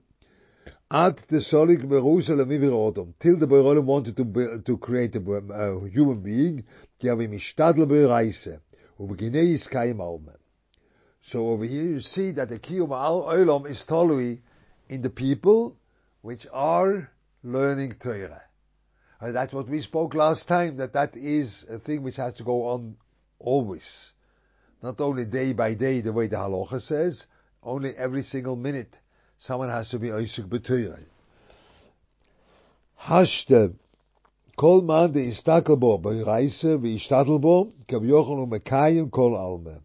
[0.89, 3.13] Ad the solik Jerusalem.
[3.21, 6.63] Till the Berolim wanted to, be, to create a, a human being,
[7.01, 8.61] die haben mishtadl bereise.
[8.97, 10.33] Ubeginei is kaim alme.
[11.21, 14.39] So over here you see that the kiyum olam is tolui
[14.87, 15.75] in the people
[16.21, 17.11] which are
[17.43, 18.46] learning Torah.
[19.19, 22.43] And that's what we spoke last time, that that is a thing which has to
[22.43, 22.95] go on
[23.39, 24.11] always.
[24.83, 27.25] Not only day by day, the way the halacha says,
[27.63, 28.95] only every single minute,
[29.39, 31.05] someone has to be Isaac B'Toyrei.
[32.99, 33.73] Hashtag,
[34.55, 39.77] כל מן דה איסטקל בו ברייסה me בו, כב יוכל ומקיים כל אלמה.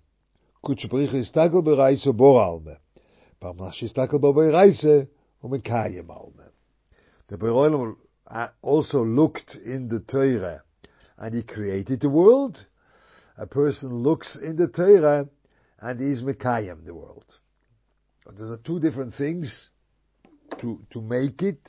[0.61, 2.77] קודש פריך איסטקל ברייסה בור אלמה.
[3.39, 5.03] פעם bei איסטקל בו ברייסה
[5.45, 6.49] ומקיים אלמה.
[7.31, 7.77] דה ברוילה
[8.27, 10.63] Uh, also looked in the Torah
[11.19, 12.65] and he created the world.
[13.37, 15.29] A person looks in the Torah
[15.81, 17.25] and he is Mekayim the world.
[18.37, 19.69] There are two different things
[20.61, 21.61] to, to make it.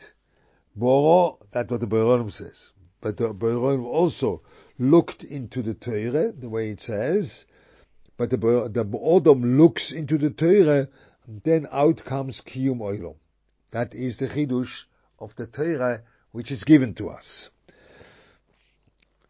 [0.76, 2.72] Boro, that's what the Beronim says.
[3.02, 4.42] But the Beronim also
[4.80, 7.46] looked into the Torah, the way it says,
[8.18, 10.88] but the, the Odom looks into the Torah,
[11.26, 13.16] and then out comes Kiyum Oilom.
[13.72, 14.86] That is the Chidush
[15.20, 16.02] of the Torah
[16.34, 17.50] which is given to us.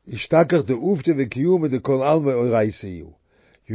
[0.06, 0.18] You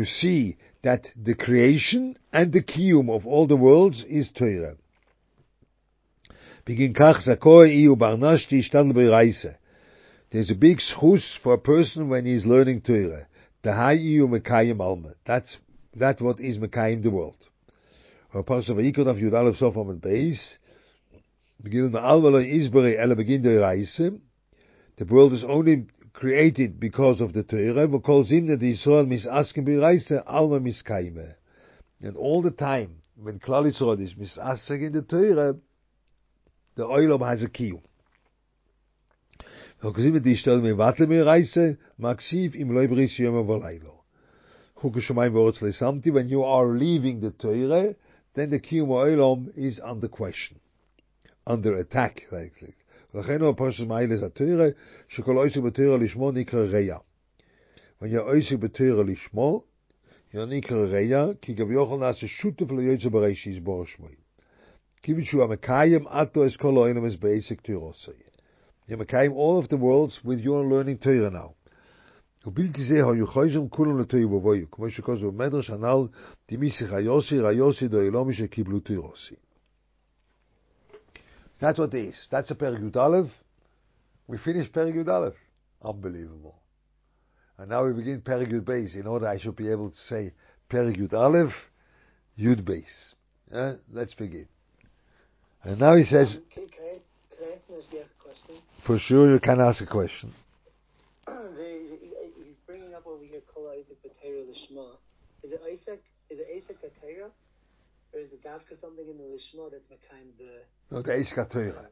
[0.04, 4.76] see that the creation and the kiyum of all the worlds is Torah.
[10.30, 13.26] There's a big schus for a person when he's learning Torah.
[13.62, 15.56] That's
[15.96, 17.36] that what is mekayim the world.
[18.34, 20.58] Or pasuk vayikot of Yud Beis.
[21.62, 24.12] Begin the alma isbere ele begin the reise.
[24.97, 29.65] The world is only created because of the Torah, we call him that Yisrael misaskim
[29.65, 31.34] b'reise alma miskaime.
[32.01, 35.56] And all the time, when Klal Yisrael is misasking in the Torah,
[36.75, 37.73] the oilam has a key.
[39.84, 43.89] וכוזים את ישתל מבטל מרייסה, מקסיב אם לא יבריס יום ולילה.
[44.75, 47.93] חוק השמיים ואורץ לסמתי, when you are leaving the Torah,
[48.36, 50.58] then the קיום העולם is under question,
[51.47, 52.71] under attack, like,
[53.13, 54.65] לכן הוא הפרשת מיילס התוירה,
[55.08, 56.97] שכל עוסק בתוירה לשמו נקרא ריה.
[58.01, 59.63] wenn עוסק בתוירה לשמו,
[60.34, 64.15] נקרא ריה, כי גם יוכל נעשה שותף ליוצא בריש יסבור שמוי.
[65.01, 68.12] כיוון שהוא המקיים עתו אס כל העולם אס בעסק תוירוסי.
[68.89, 71.53] You're מקיים all of the worlds with your learning Torah now.
[72.45, 76.08] ובלתי זה היו חייזם כולם לתוירה ובויו, כמו שכוז במדרש הנ"ל,
[76.51, 79.36] דמיסיך היוסי, ריוסי דו אילומי שקיבלו תוירוסי.
[81.61, 82.29] That's what it is.
[82.31, 83.31] That's a Perek Yud Aleph.
[84.27, 85.35] We finished Perek Yud Aleph.
[85.83, 86.57] Unbelievable.
[87.59, 88.94] And now we begin Perek Yud Base.
[88.94, 90.33] In order I should be able to say
[90.71, 91.53] Perigud Aleph,
[92.38, 93.14] Yud Beis.
[93.53, 94.47] Uh, let's begin.
[95.64, 96.38] And now he says.
[96.53, 97.05] Can, can, I, ask,
[97.37, 98.62] can I ask a question?
[98.87, 100.33] For sure, you can ask a question.
[101.27, 104.90] he's bringing up over here Kol Isaac B'Teira Lishma.
[105.42, 106.03] Is it Isaac?
[106.31, 107.31] Is it Isaac B'Teira?
[108.12, 109.97] Or is it Davka something in the Lishma that's the...
[110.90, 111.88] No, the Eisika Torah.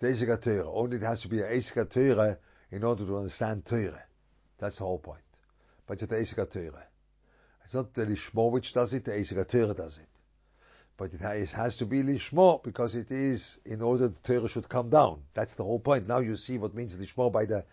[0.00, 0.70] The Eisika Torah.
[0.70, 2.38] Only it has to be an Eisika Torah
[2.70, 4.02] in order to understand Torah.
[4.58, 5.22] That's the whole point.
[5.86, 6.84] But it's the Eisika Torah.
[7.64, 10.08] It's not the Lishma which does it, the Eisika Torah does it.
[10.98, 14.90] But it has to be Lishma because it is in order the Torah should come
[14.90, 15.22] down.
[15.34, 16.06] That's the whole point.
[16.06, 17.64] Now you see what means Lishma by the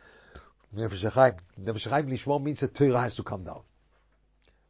[0.75, 1.37] Nefesh HaChayim.
[1.61, 3.61] Nefesh HaChayim Lishma means that Torah has to come down.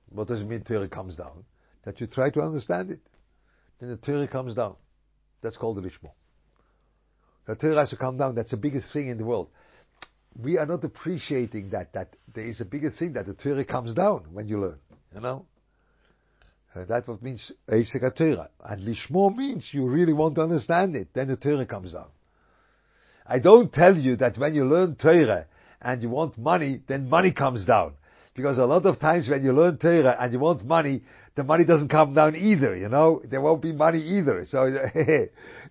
[0.10, 1.46] What does it mean Torah comes down?
[1.86, 3.00] That you try to understand it.
[3.80, 4.76] Then the Torah comes down.
[5.42, 6.12] That's called the Lishmo.
[7.48, 8.36] The Torah has to come down.
[8.36, 9.50] That's the biggest thing in the world.
[10.42, 13.96] We are not appreciating that, that there is a bigger thing that the Torah comes
[13.96, 14.78] down when you learn.
[15.14, 15.46] You know?
[16.76, 18.50] Uh, that's what means Eisek Torah.
[18.64, 21.08] And Lishmo means you really want to understand it.
[21.14, 22.08] Then the Torah comes down.
[23.26, 25.46] I don't tell you that when you learn Torah
[25.82, 27.94] and you want money, then money comes down.
[28.40, 31.02] Because a lot of times when you learn Torah and you want money,
[31.36, 33.22] the money doesn't come down either, you know?
[33.30, 34.46] There won't be money either.
[34.48, 34.72] So,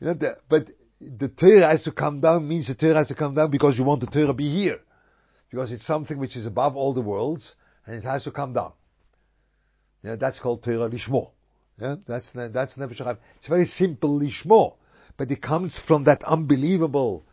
[0.51, 0.67] but
[1.01, 3.85] the Torah has to come down means the Torah has to come down because you
[3.85, 4.81] want the Torah be here.
[5.51, 7.55] Because it's something which is above all the worlds
[7.87, 8.73] and it has to come down.
[10.03, 11.31] That's called Torah Lishmo.
[11.81, 14.75] Yeah, that's, that's Nefesh It's very simple Lishmo,
[15.17, 17.25] but it comes from that unbelievable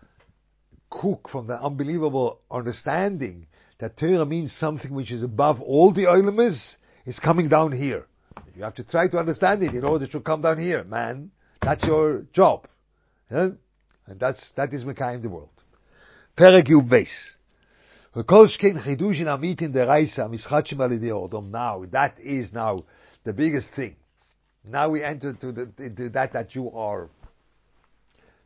[0.90, 3.48] cook, from the unbelievable understanding
[3.80, 8.06] that Torah means something which is above all the Olamas, is coming down here.
[8.56, 11.32] You have to try to understand it in order to come down here, man.
[11.62, 12.68] That's your job.
[13.30, 13.50] Yeah?
[14.08, 15.50] And that's, that is Mekayim the world.
[16.38, 17.08] Yud Beis.
[18.16, 21.50] Kolshkin chidushin amit in the reisa mischachim odom.
[21.50, 22.86] Now that is now
[23.24, 23.96] the biggest thing.
[24.64, 27.10] Now we enter into, the, into that that you are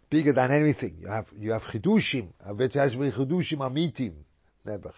[0.09, 0.95] bigger than anything.
[0.99, 2.29] You have you have chidushim.
[2.47, 4.13] chidushim amitim.
[4.65, 4.93] Never.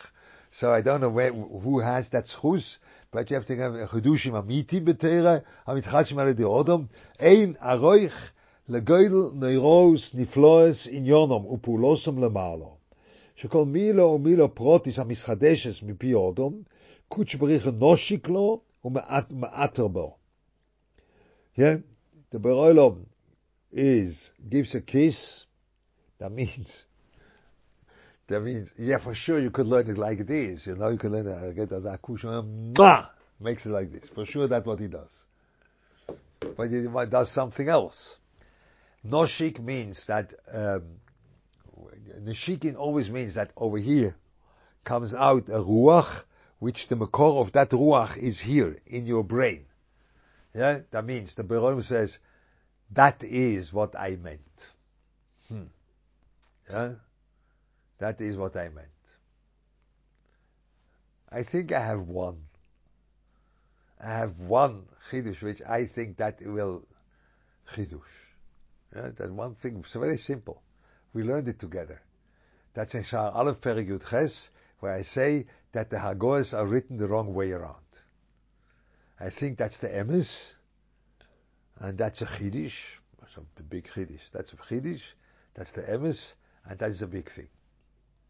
[0.53, 2.77] So I don't know where, who has that schus,
[3.11, 5.43] but you have to have chidushim amitim betere.
[5.67, 6.89] Amitchachim odom.
[7.19, 8.11] Ein aroich
[8.69, 12.77] legoidel neuros nifloes in yonom upulosum lemalo.
[13.35, 16.61] שכל מילו ומילו פרוטיס המסחדשס מפי אודום,
[17.07, 20.15] קודש בריך נושיק לו ומאתר בו.
[21.57, 21.77] Yeah?
[22.31, 23.05] The Beroilom
[23.71, 25.45] is, gives a kiss,
[26.19, 26.71] that means,
[28.31, 30.97] that means, yeah, for sure you could learn it like it is, you know, you
[30.97, 33.09] could learn it, get that
[33.39, 34.09] makes it like this.
[34.13, 35.09] For sure that's what he does.
[36.39, 38.15] But he does something else.
[39.05, 40.83] Noshik means that um,
[42.19, 44.15] Neshikin always means that over here
[44.85, 46.23] comes out a ruach,
[46.59, 49.65] which the makor of that ruach is here in your brain.
[50.53, 52.17] Yeah, that means the Beroim says
[52.91, 54.41] that is what I meant.
[55.47, 55.63] Hmm.
[56.69, 56.93] Yeah,
[58.01, 58.87] that is what I meant.
[61.31, 62.39] I think I have one.
[64.03, 66.83] I have one chidush which I think that will
[67.75, 68.01] chidush.
[68.95, 69.83] Yeah, that one thing.
[69.85, 70.61] It's very simple.
[71.13, 72.01] We learned it together.
[72.73, 74.49] That's in Shaar Aleph Perik Yud Ches,
[74.79, 77.75] where I say that the Hagoas are written the wrong way around.
[79.19, 80.27] I think that's the Emes,
[81.79, 82.71] and that's a Chiddush,
[83.37, 84.21] a big Chiddush.
[84.33, 85.01] That's a Chiddush,
[85.53, 86.19] that's the Emes,
[86.65, 87.47] and that's a big thing.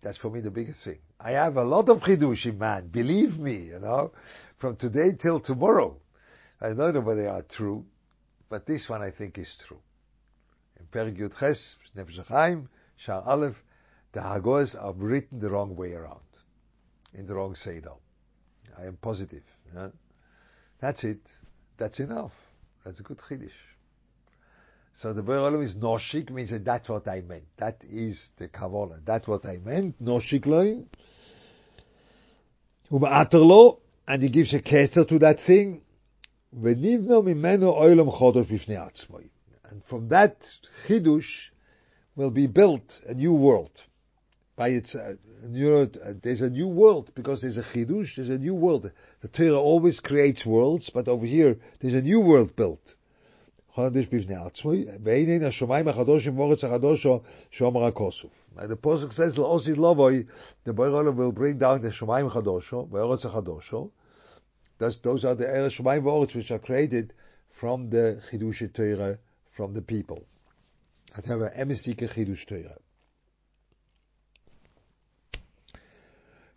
[0.02, 0.99] That's for me the biggest thing.
[1.20, 4.12] I have a lot of Chiddushim, man, believe me, you know,
[4.60, 5.97] from today till tomorrow.
[6.60, 7.86] I don't know whether they are true,
[8.49, 9.80] but this one I think is true.
[10.80, 13.56] In Perik Ches, Nefesh Shar Aleph,
[14.14, 16.26] the Hagos are written the wrong way around,
[17.14, 17.93] in the wrong Seder.
[18.78, 19.43] I am positive.
[19.74, 19.89] Yeah?
[20.82, 21.22] That's it.
[21.78, 22.34] That's enough.
[22.84, 23.49] That's a good Chiddush.
[25.02, 27.45] So the Be'er is Noshik means that that's what I meant.
[27.58, 28.99] That is the Kabbalah.
[29.04, 29.99] That's what I meant.
[29.99, 30.88] Noshik loin.
[34.08, 35.82] And he gives a keter to that thing.
[36.54, 37.10] And
[39.89, 40.36] from that
[40.88, 41.49] chidush
[42.16, 43.72] will be built a new world.
[44.56, 45.14] By its, uh,
[45.47, 48.18] new, uh, there's a new world because there's a chidush.
[48.18, 48.91] There's a new world.
[49.22, 52.93] The Torah always creates worlds, but over here there's a new world built.
[53.74, 54.05] The
[58.84, 60.28] Pesach says, L'osi lovoy,
[60.65, 63.89] the Boirolim will bring down the Shomayim Chadosho, Ve'oretz Chadosho.
[64.78, 67.13] Thus, those are the Eretz Shomayim Ve'oretz which are created
[67.61, 69.17] from the Chidush Torah,
[69.55, 70.26] from the people.
[71.15, 72.78] That have an emisike Chidush Torah.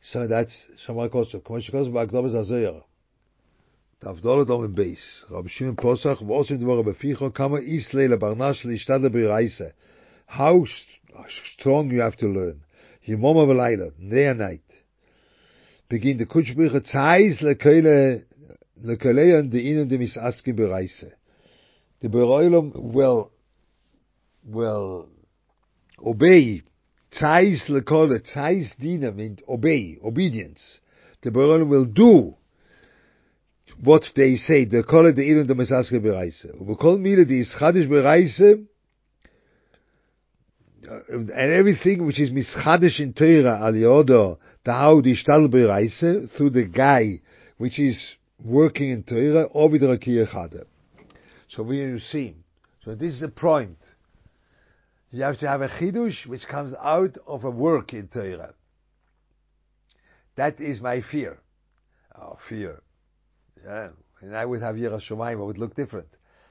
[0.03, 1.43] So that's Shomayim Kosov.
[1.43, 2.83] K'mosh Kosov Ba'agdobas HaZoyer.
[4.05, 5.01] Daf dolot om beis.
[5.31, 8.61] Rab shim posach vos im dvor befikh o kama is lele barnas
[9.13, 9.73] be reise.
[10.27, 10.67] How
[11.57, 12.61] strong you have to learn.
[13.05, 14.61] Ye mom of a leider, night.
[15.89, 18.25] Begin de kuchbuche zeisle kele
[18.83, 21.11] le kele de innen de mis aske be reise.
[22.03, 23.31] De bereulum well
[24.45, 25.09] well
[25.99, 26.63] obey
[27.11, 30.81] zeisle kole zeis dinen mit obey obedience.
[31.23, 32.37] The Boron will do
[33.83, 34.65] what they say.
[34.65, 36.47] The kola the irin the mesaske bereise.
[36.61, 38.67] Ubekol mile the ischadish bereise,
[40.89, 46.37] uh, and everything which is mischadish in Torah al yodo, the how the shtal bereise,
[46.37, 47.21] through the guy
[47.59, 50.65] which is working in Torah, or with chade.
[51.49, 52.37] So we you see.
[52.85, 53.79] So this is the point.
[55.11, 58.53] You have to have a chidush which comes out of a work in Torah.
[60.37, 61.39] That is my fear.
[62.21, 62.83] Oh, fear.
[63.65, 63.89] Yeah.
[64.21, 66.09] And I would have Yiras Shomayim, it would look different.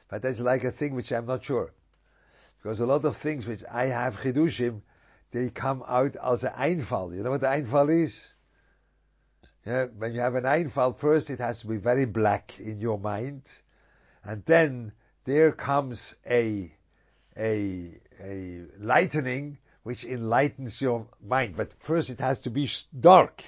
[0.09, 1.71] But that's like a thing which I'm not sure.
[2.61, 4.81] Because a lot of things which I have chidushim,
[5.31, 7.13] they come out as an einfall.
[7.13, 8.15] You know what the einfall is?
[9.65, 12.99] Yeah, when you have an einfall, first it has to be very black in your
[12.99, 13.43] mind
[14.23, 14.91] and then
[15.25, 16.71] there comes a
[17.37, 17.91] a
[18.23, 21.55] a lightening which enlightens your mind.
[21.57, 23.41] But first, it has to be dark.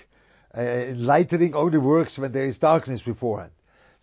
[0.55, 3.51] Uh, enlightening only works when there is darkness beforehand.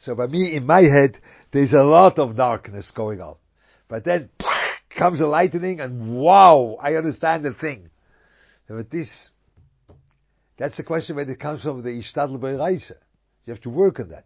[0.04, 1.18] So by me, in my head,
[1.52, 3.36] there's a lot of darkness going on.
[3.88, 4.30] But then
[4.98, 7.90] comes a lightning and wow, I understand the thing.
[8.68, 9.08] But this,
[10.58, 12.92] that's the question when it comes from the Ishtadl Bereise.
[13.46, 14.24] You have to work on that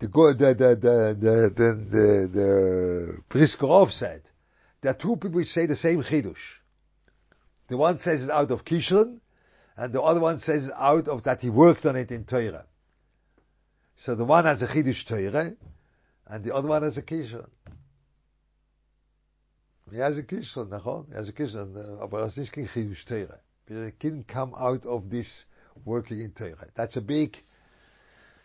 [0.00, 4.22] the the the the the the, Briskerov said
[4.80, 6.34] there are two people which say the same chidush.
[7.68, 9.20] The one says it out of Kishon,
[9.76, 12.66] and the other one says it's out of that he worked on it in Torah.
[13.98, 15.52] So the one has a Chidush Torah,
[16.26, 17.48] and the other one has a Kishon.
[19.90, 21.08] He has a Kishon, nachon?
[21.08, 23.38] He has a Kishon, aber es ist kein Chidush Torah.
[23.66, 25.44] It can come out of this
[25.84, 26.66] working in Torah.
[26.76, 27.36] That's a big,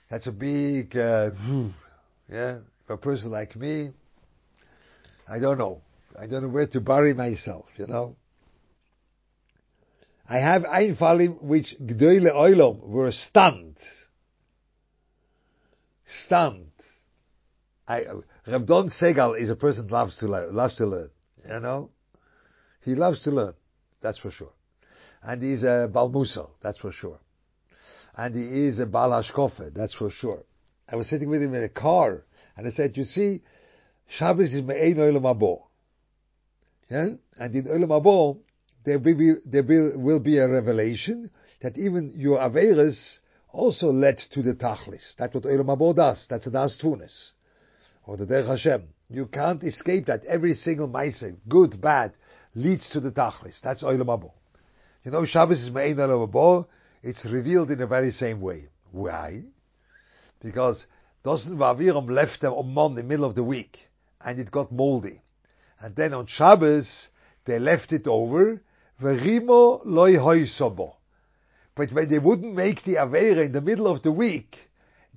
[0.10, 1.32] that's a big, uh,
[2.32, 3.91] yeah, for a person like me,
[5.28, 5.82] I don't know.
[6.20, 8.16] I don't know where to bury myself, you know.
[10.28, 13.78] I have Einfallim which Gdoile Oilom were stunned.
[16.26, 16.72] Stunned.
[17.88, 18.03] I,
[18.47, 21.10] Rabdon Segal is a person that loves to learn, loves to learn,
[21.47, 21.89] you know.
[22.82, 23.53] He loves to learn,
[24.01, 24.53] that's for sure.
[25.24, 27.20] And he's a Balmusa, that's for sure.
[28.16, 30.43] And he is a Balashkofe, that's for sure.
[30.88, 32.24] I was sitting with him in a car,
[32.55, 33.41] and I said, you see,
[34.07, 35.62] Shabbos is Me'ein Olam Habo.
[36.89, 37.07] Yeah?
[37.38, 38.38] And in Olam Habo,
[38.86, 39.64] there will be, there
[39.97, 41.30] will be a revelation
[41.62, 43.20] that even your Averas
[43.52, 45.16] also led to the Tachlis.
[45.18, 46.26] That's what Olam Habo does.
[46.30, 47.32] That's a Daas Tevunos.
[48.06, 48.84] Or the Derech Hashem.
[49.10, 50.26] You can't escape that.
[50.26, 52.14] Every single Maise, good, bad,
[52.56, 53.60] leads to the Tachlis.
[53.64, 54.32] That's Olam Habo.
[55.04, 56.68] You know, Shabbos is Me'ein Olam Habo.
[57.02, 58.68] It's revealed in the very same way.
[58.91, 59.43] Why?
[60.41, 60.86] Because
[61.26, 63.78] Dosen Vaviram left them on Mon in the middle of the week
[64.22, 65.22] and it got moldy.
[65.80, 67.08] And then on Shabbos,
[67.45, 68.62] they left it over,
[69.02, 70.95] Verimo loy hoisobo.
[71.80, 74.57] But when they wouldn't make the Avera in the middle of the week,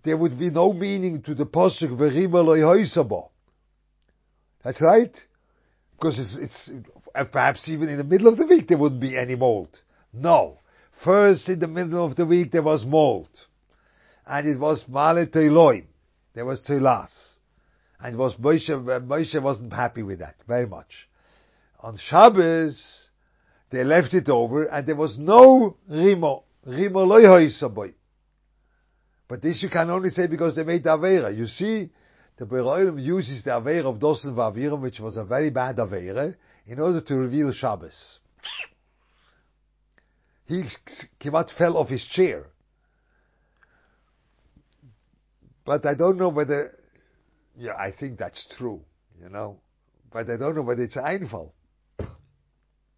[0.04, 3.30] there would be no meaning to the Pasuk Verimo loy hoisobo.
[4.62, 5.10] That's right?
[5.90, 6.70] Because it's, it's,
[7.32, 9.70] perhaps even in the middle of the week there wouldn't be any mold.
[10.12, 10.58] No.
[11.04, 13.30] First in the middle of the week there was mold.
[14.24, 15.86] And it was Male Teiloim.
[16.32, 17.10] There was Teilas.
[17.98, 21.08] And was Moshe, Moshe wasn't happy with that very much.
[21.80, 23.08] On Shabbos,
[23.70, 26.44] they left it over, and there was no Rimo.
[26.64, 26.76] But
[29.42, 31.36] this you can only say because they made the Avera.
[31.36, 31.90] You see,
[32.36, 36.34] the Beroilim uses the Avera of Dosen Vavirim, which was a very bad Avera,
[36.66, 38.18] in order to reveal Shabbos.
[40.46, 40.64] He
[41.20, 42.46] Kimat fell off his chair.
[45.64, 46.72] But I don't know whether
[47.56, 48.80] yeah, I think that's true,
[49.20, 49.60] you know.
[50.12, 51.52] But I don't know whether it's Einfall.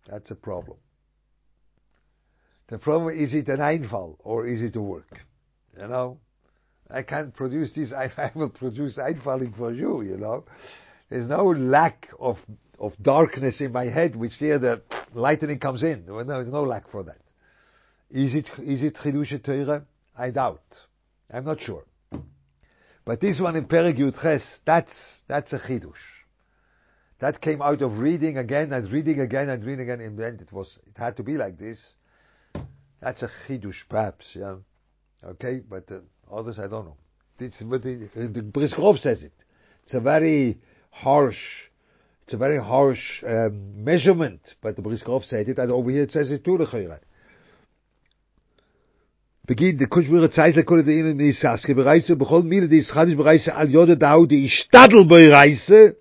[0.08, 0.78] That's a problem.
[2.68, 5.20] The problem is it an Einfall or is it a work?
[5.78, 6.18] You know?
[6.90, 10.44] I can't produce this, I, I will produce Einfalling for you, you know.
[11.10, 12.36] There's no lack of,
[12.78, 16.06] of darkness in my head, which there the lightning comes in.
[16.06, 17.18] There's no lack for that.
[18.10, 19.84] Is it, is it Chidush Torah?
[20.16, 20.62] I doubt.
[21.30, 21.84] I'm not sure.
[23.04, 24.92] But this one in Perek Yud Ches, that's,
[25.28, 25.92] that's a chidush.
[27.20, 30.00] That came out of reading again and reading again and reading again.
[30.00, 31.78] In the end, it was, it had to be like this.
[33.05, 34.55] That's a chidush, perhaps, yeah.
[35.22, 35.98] Okay, but uh,
[36.34, 36.96] others I don't know.
[37.38, 39.34] It's, but the, the Briskrov says it.
[39.82, 41.36] It's a very harsh,
[42.24, 46.12] it's a very harsh um, measurement, but the Briskrov said it, and over here it
[46.12, 47.00] says it too, the Chayrat.
[49.48, 53.68] בגיד דקושביר צייט לקול די אין די סאסקע בreiße בכל מיל די schadisch בreiße al
[53.68, 55.92] jode dau די stadel בreiße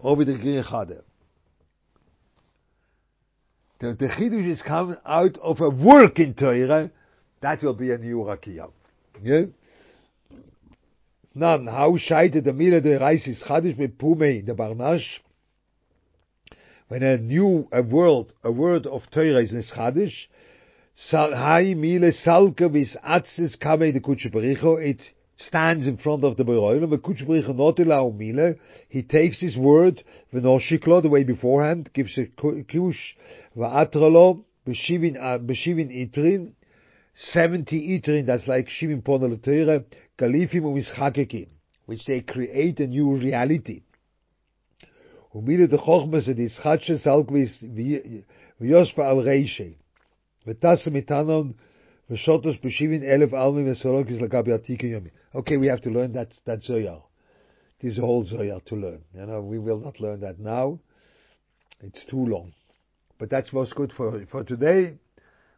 [0.00, 1.02] ob der gege gade
[3.82, 6.90] the the chidus is come out of a work in Torah
[7.40, 8.70] that will be a new rakia.
[9.20, 9.46] Yeah?
[11.34, 15.20] Nan how scheide der mile der reis is chadisch mit pume in der barnash?
[16.86, 20.28] When a new a world a word of Torah is in chadisch
[21.10, 25.00] Hai mile salke vis atzis kame de kutsche bericho, it
[25.46, 26.90] stands in front of the Beroilim,
[28.88, 33.16] he takes his word, the way beforehand, gives a kush,
[33.56, 36.52] va'atralo, b'shivin uh, itrin,
[37.14, 39.84] 70 itrin, that's like shivin ponalatere,
[40.18, 41.48] galifim u'mischakekim,
[41.86, 43.82] which they create a new reality.
[45.34, 47.62] Umile de chochmas et ischatsche salgvis
[48.60, 49.76] v'yospa al reishe.
[50.46, 51.54] V'tasa mitanon
[52.10, 55.10] v'shotos b'shivin elef almi v'sorokis l'gabi atike yomi.
[55.34, 57.02] Okay, we have to learn that, that Zoyar.
[57.80, 59.00] This whole Zoyar to learn.
[59.14, 60.78] You know, we will not learn that now.
[61.80, 62.52] It's too long.
[63.18, 64.98] But that's what's good for, for today.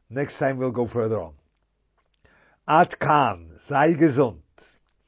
[0.09, 1.35] Next time we'll go further on.
[2.69, 4.39] At Khan, sei gesund.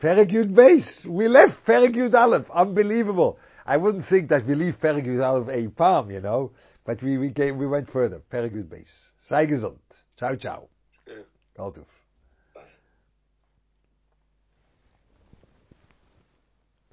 [0.02, 1.08] Yud Beis.
[1.08, 2.46] We left Perek Yud Aleph.
[2.52, 3.38] Unbelievable.
[3.64, 6.52] I wouldn't think that we leave Perek Yud Aleph a palm, you know.
[6.84, 8.20] But we, we came, we went further.
[8.32, 8.90] Yud Beis.
[9.28, 9.78] Sei gesund.
[10.18, 10.68] Ciao, ciao.
[11.06, 11.95] Ja.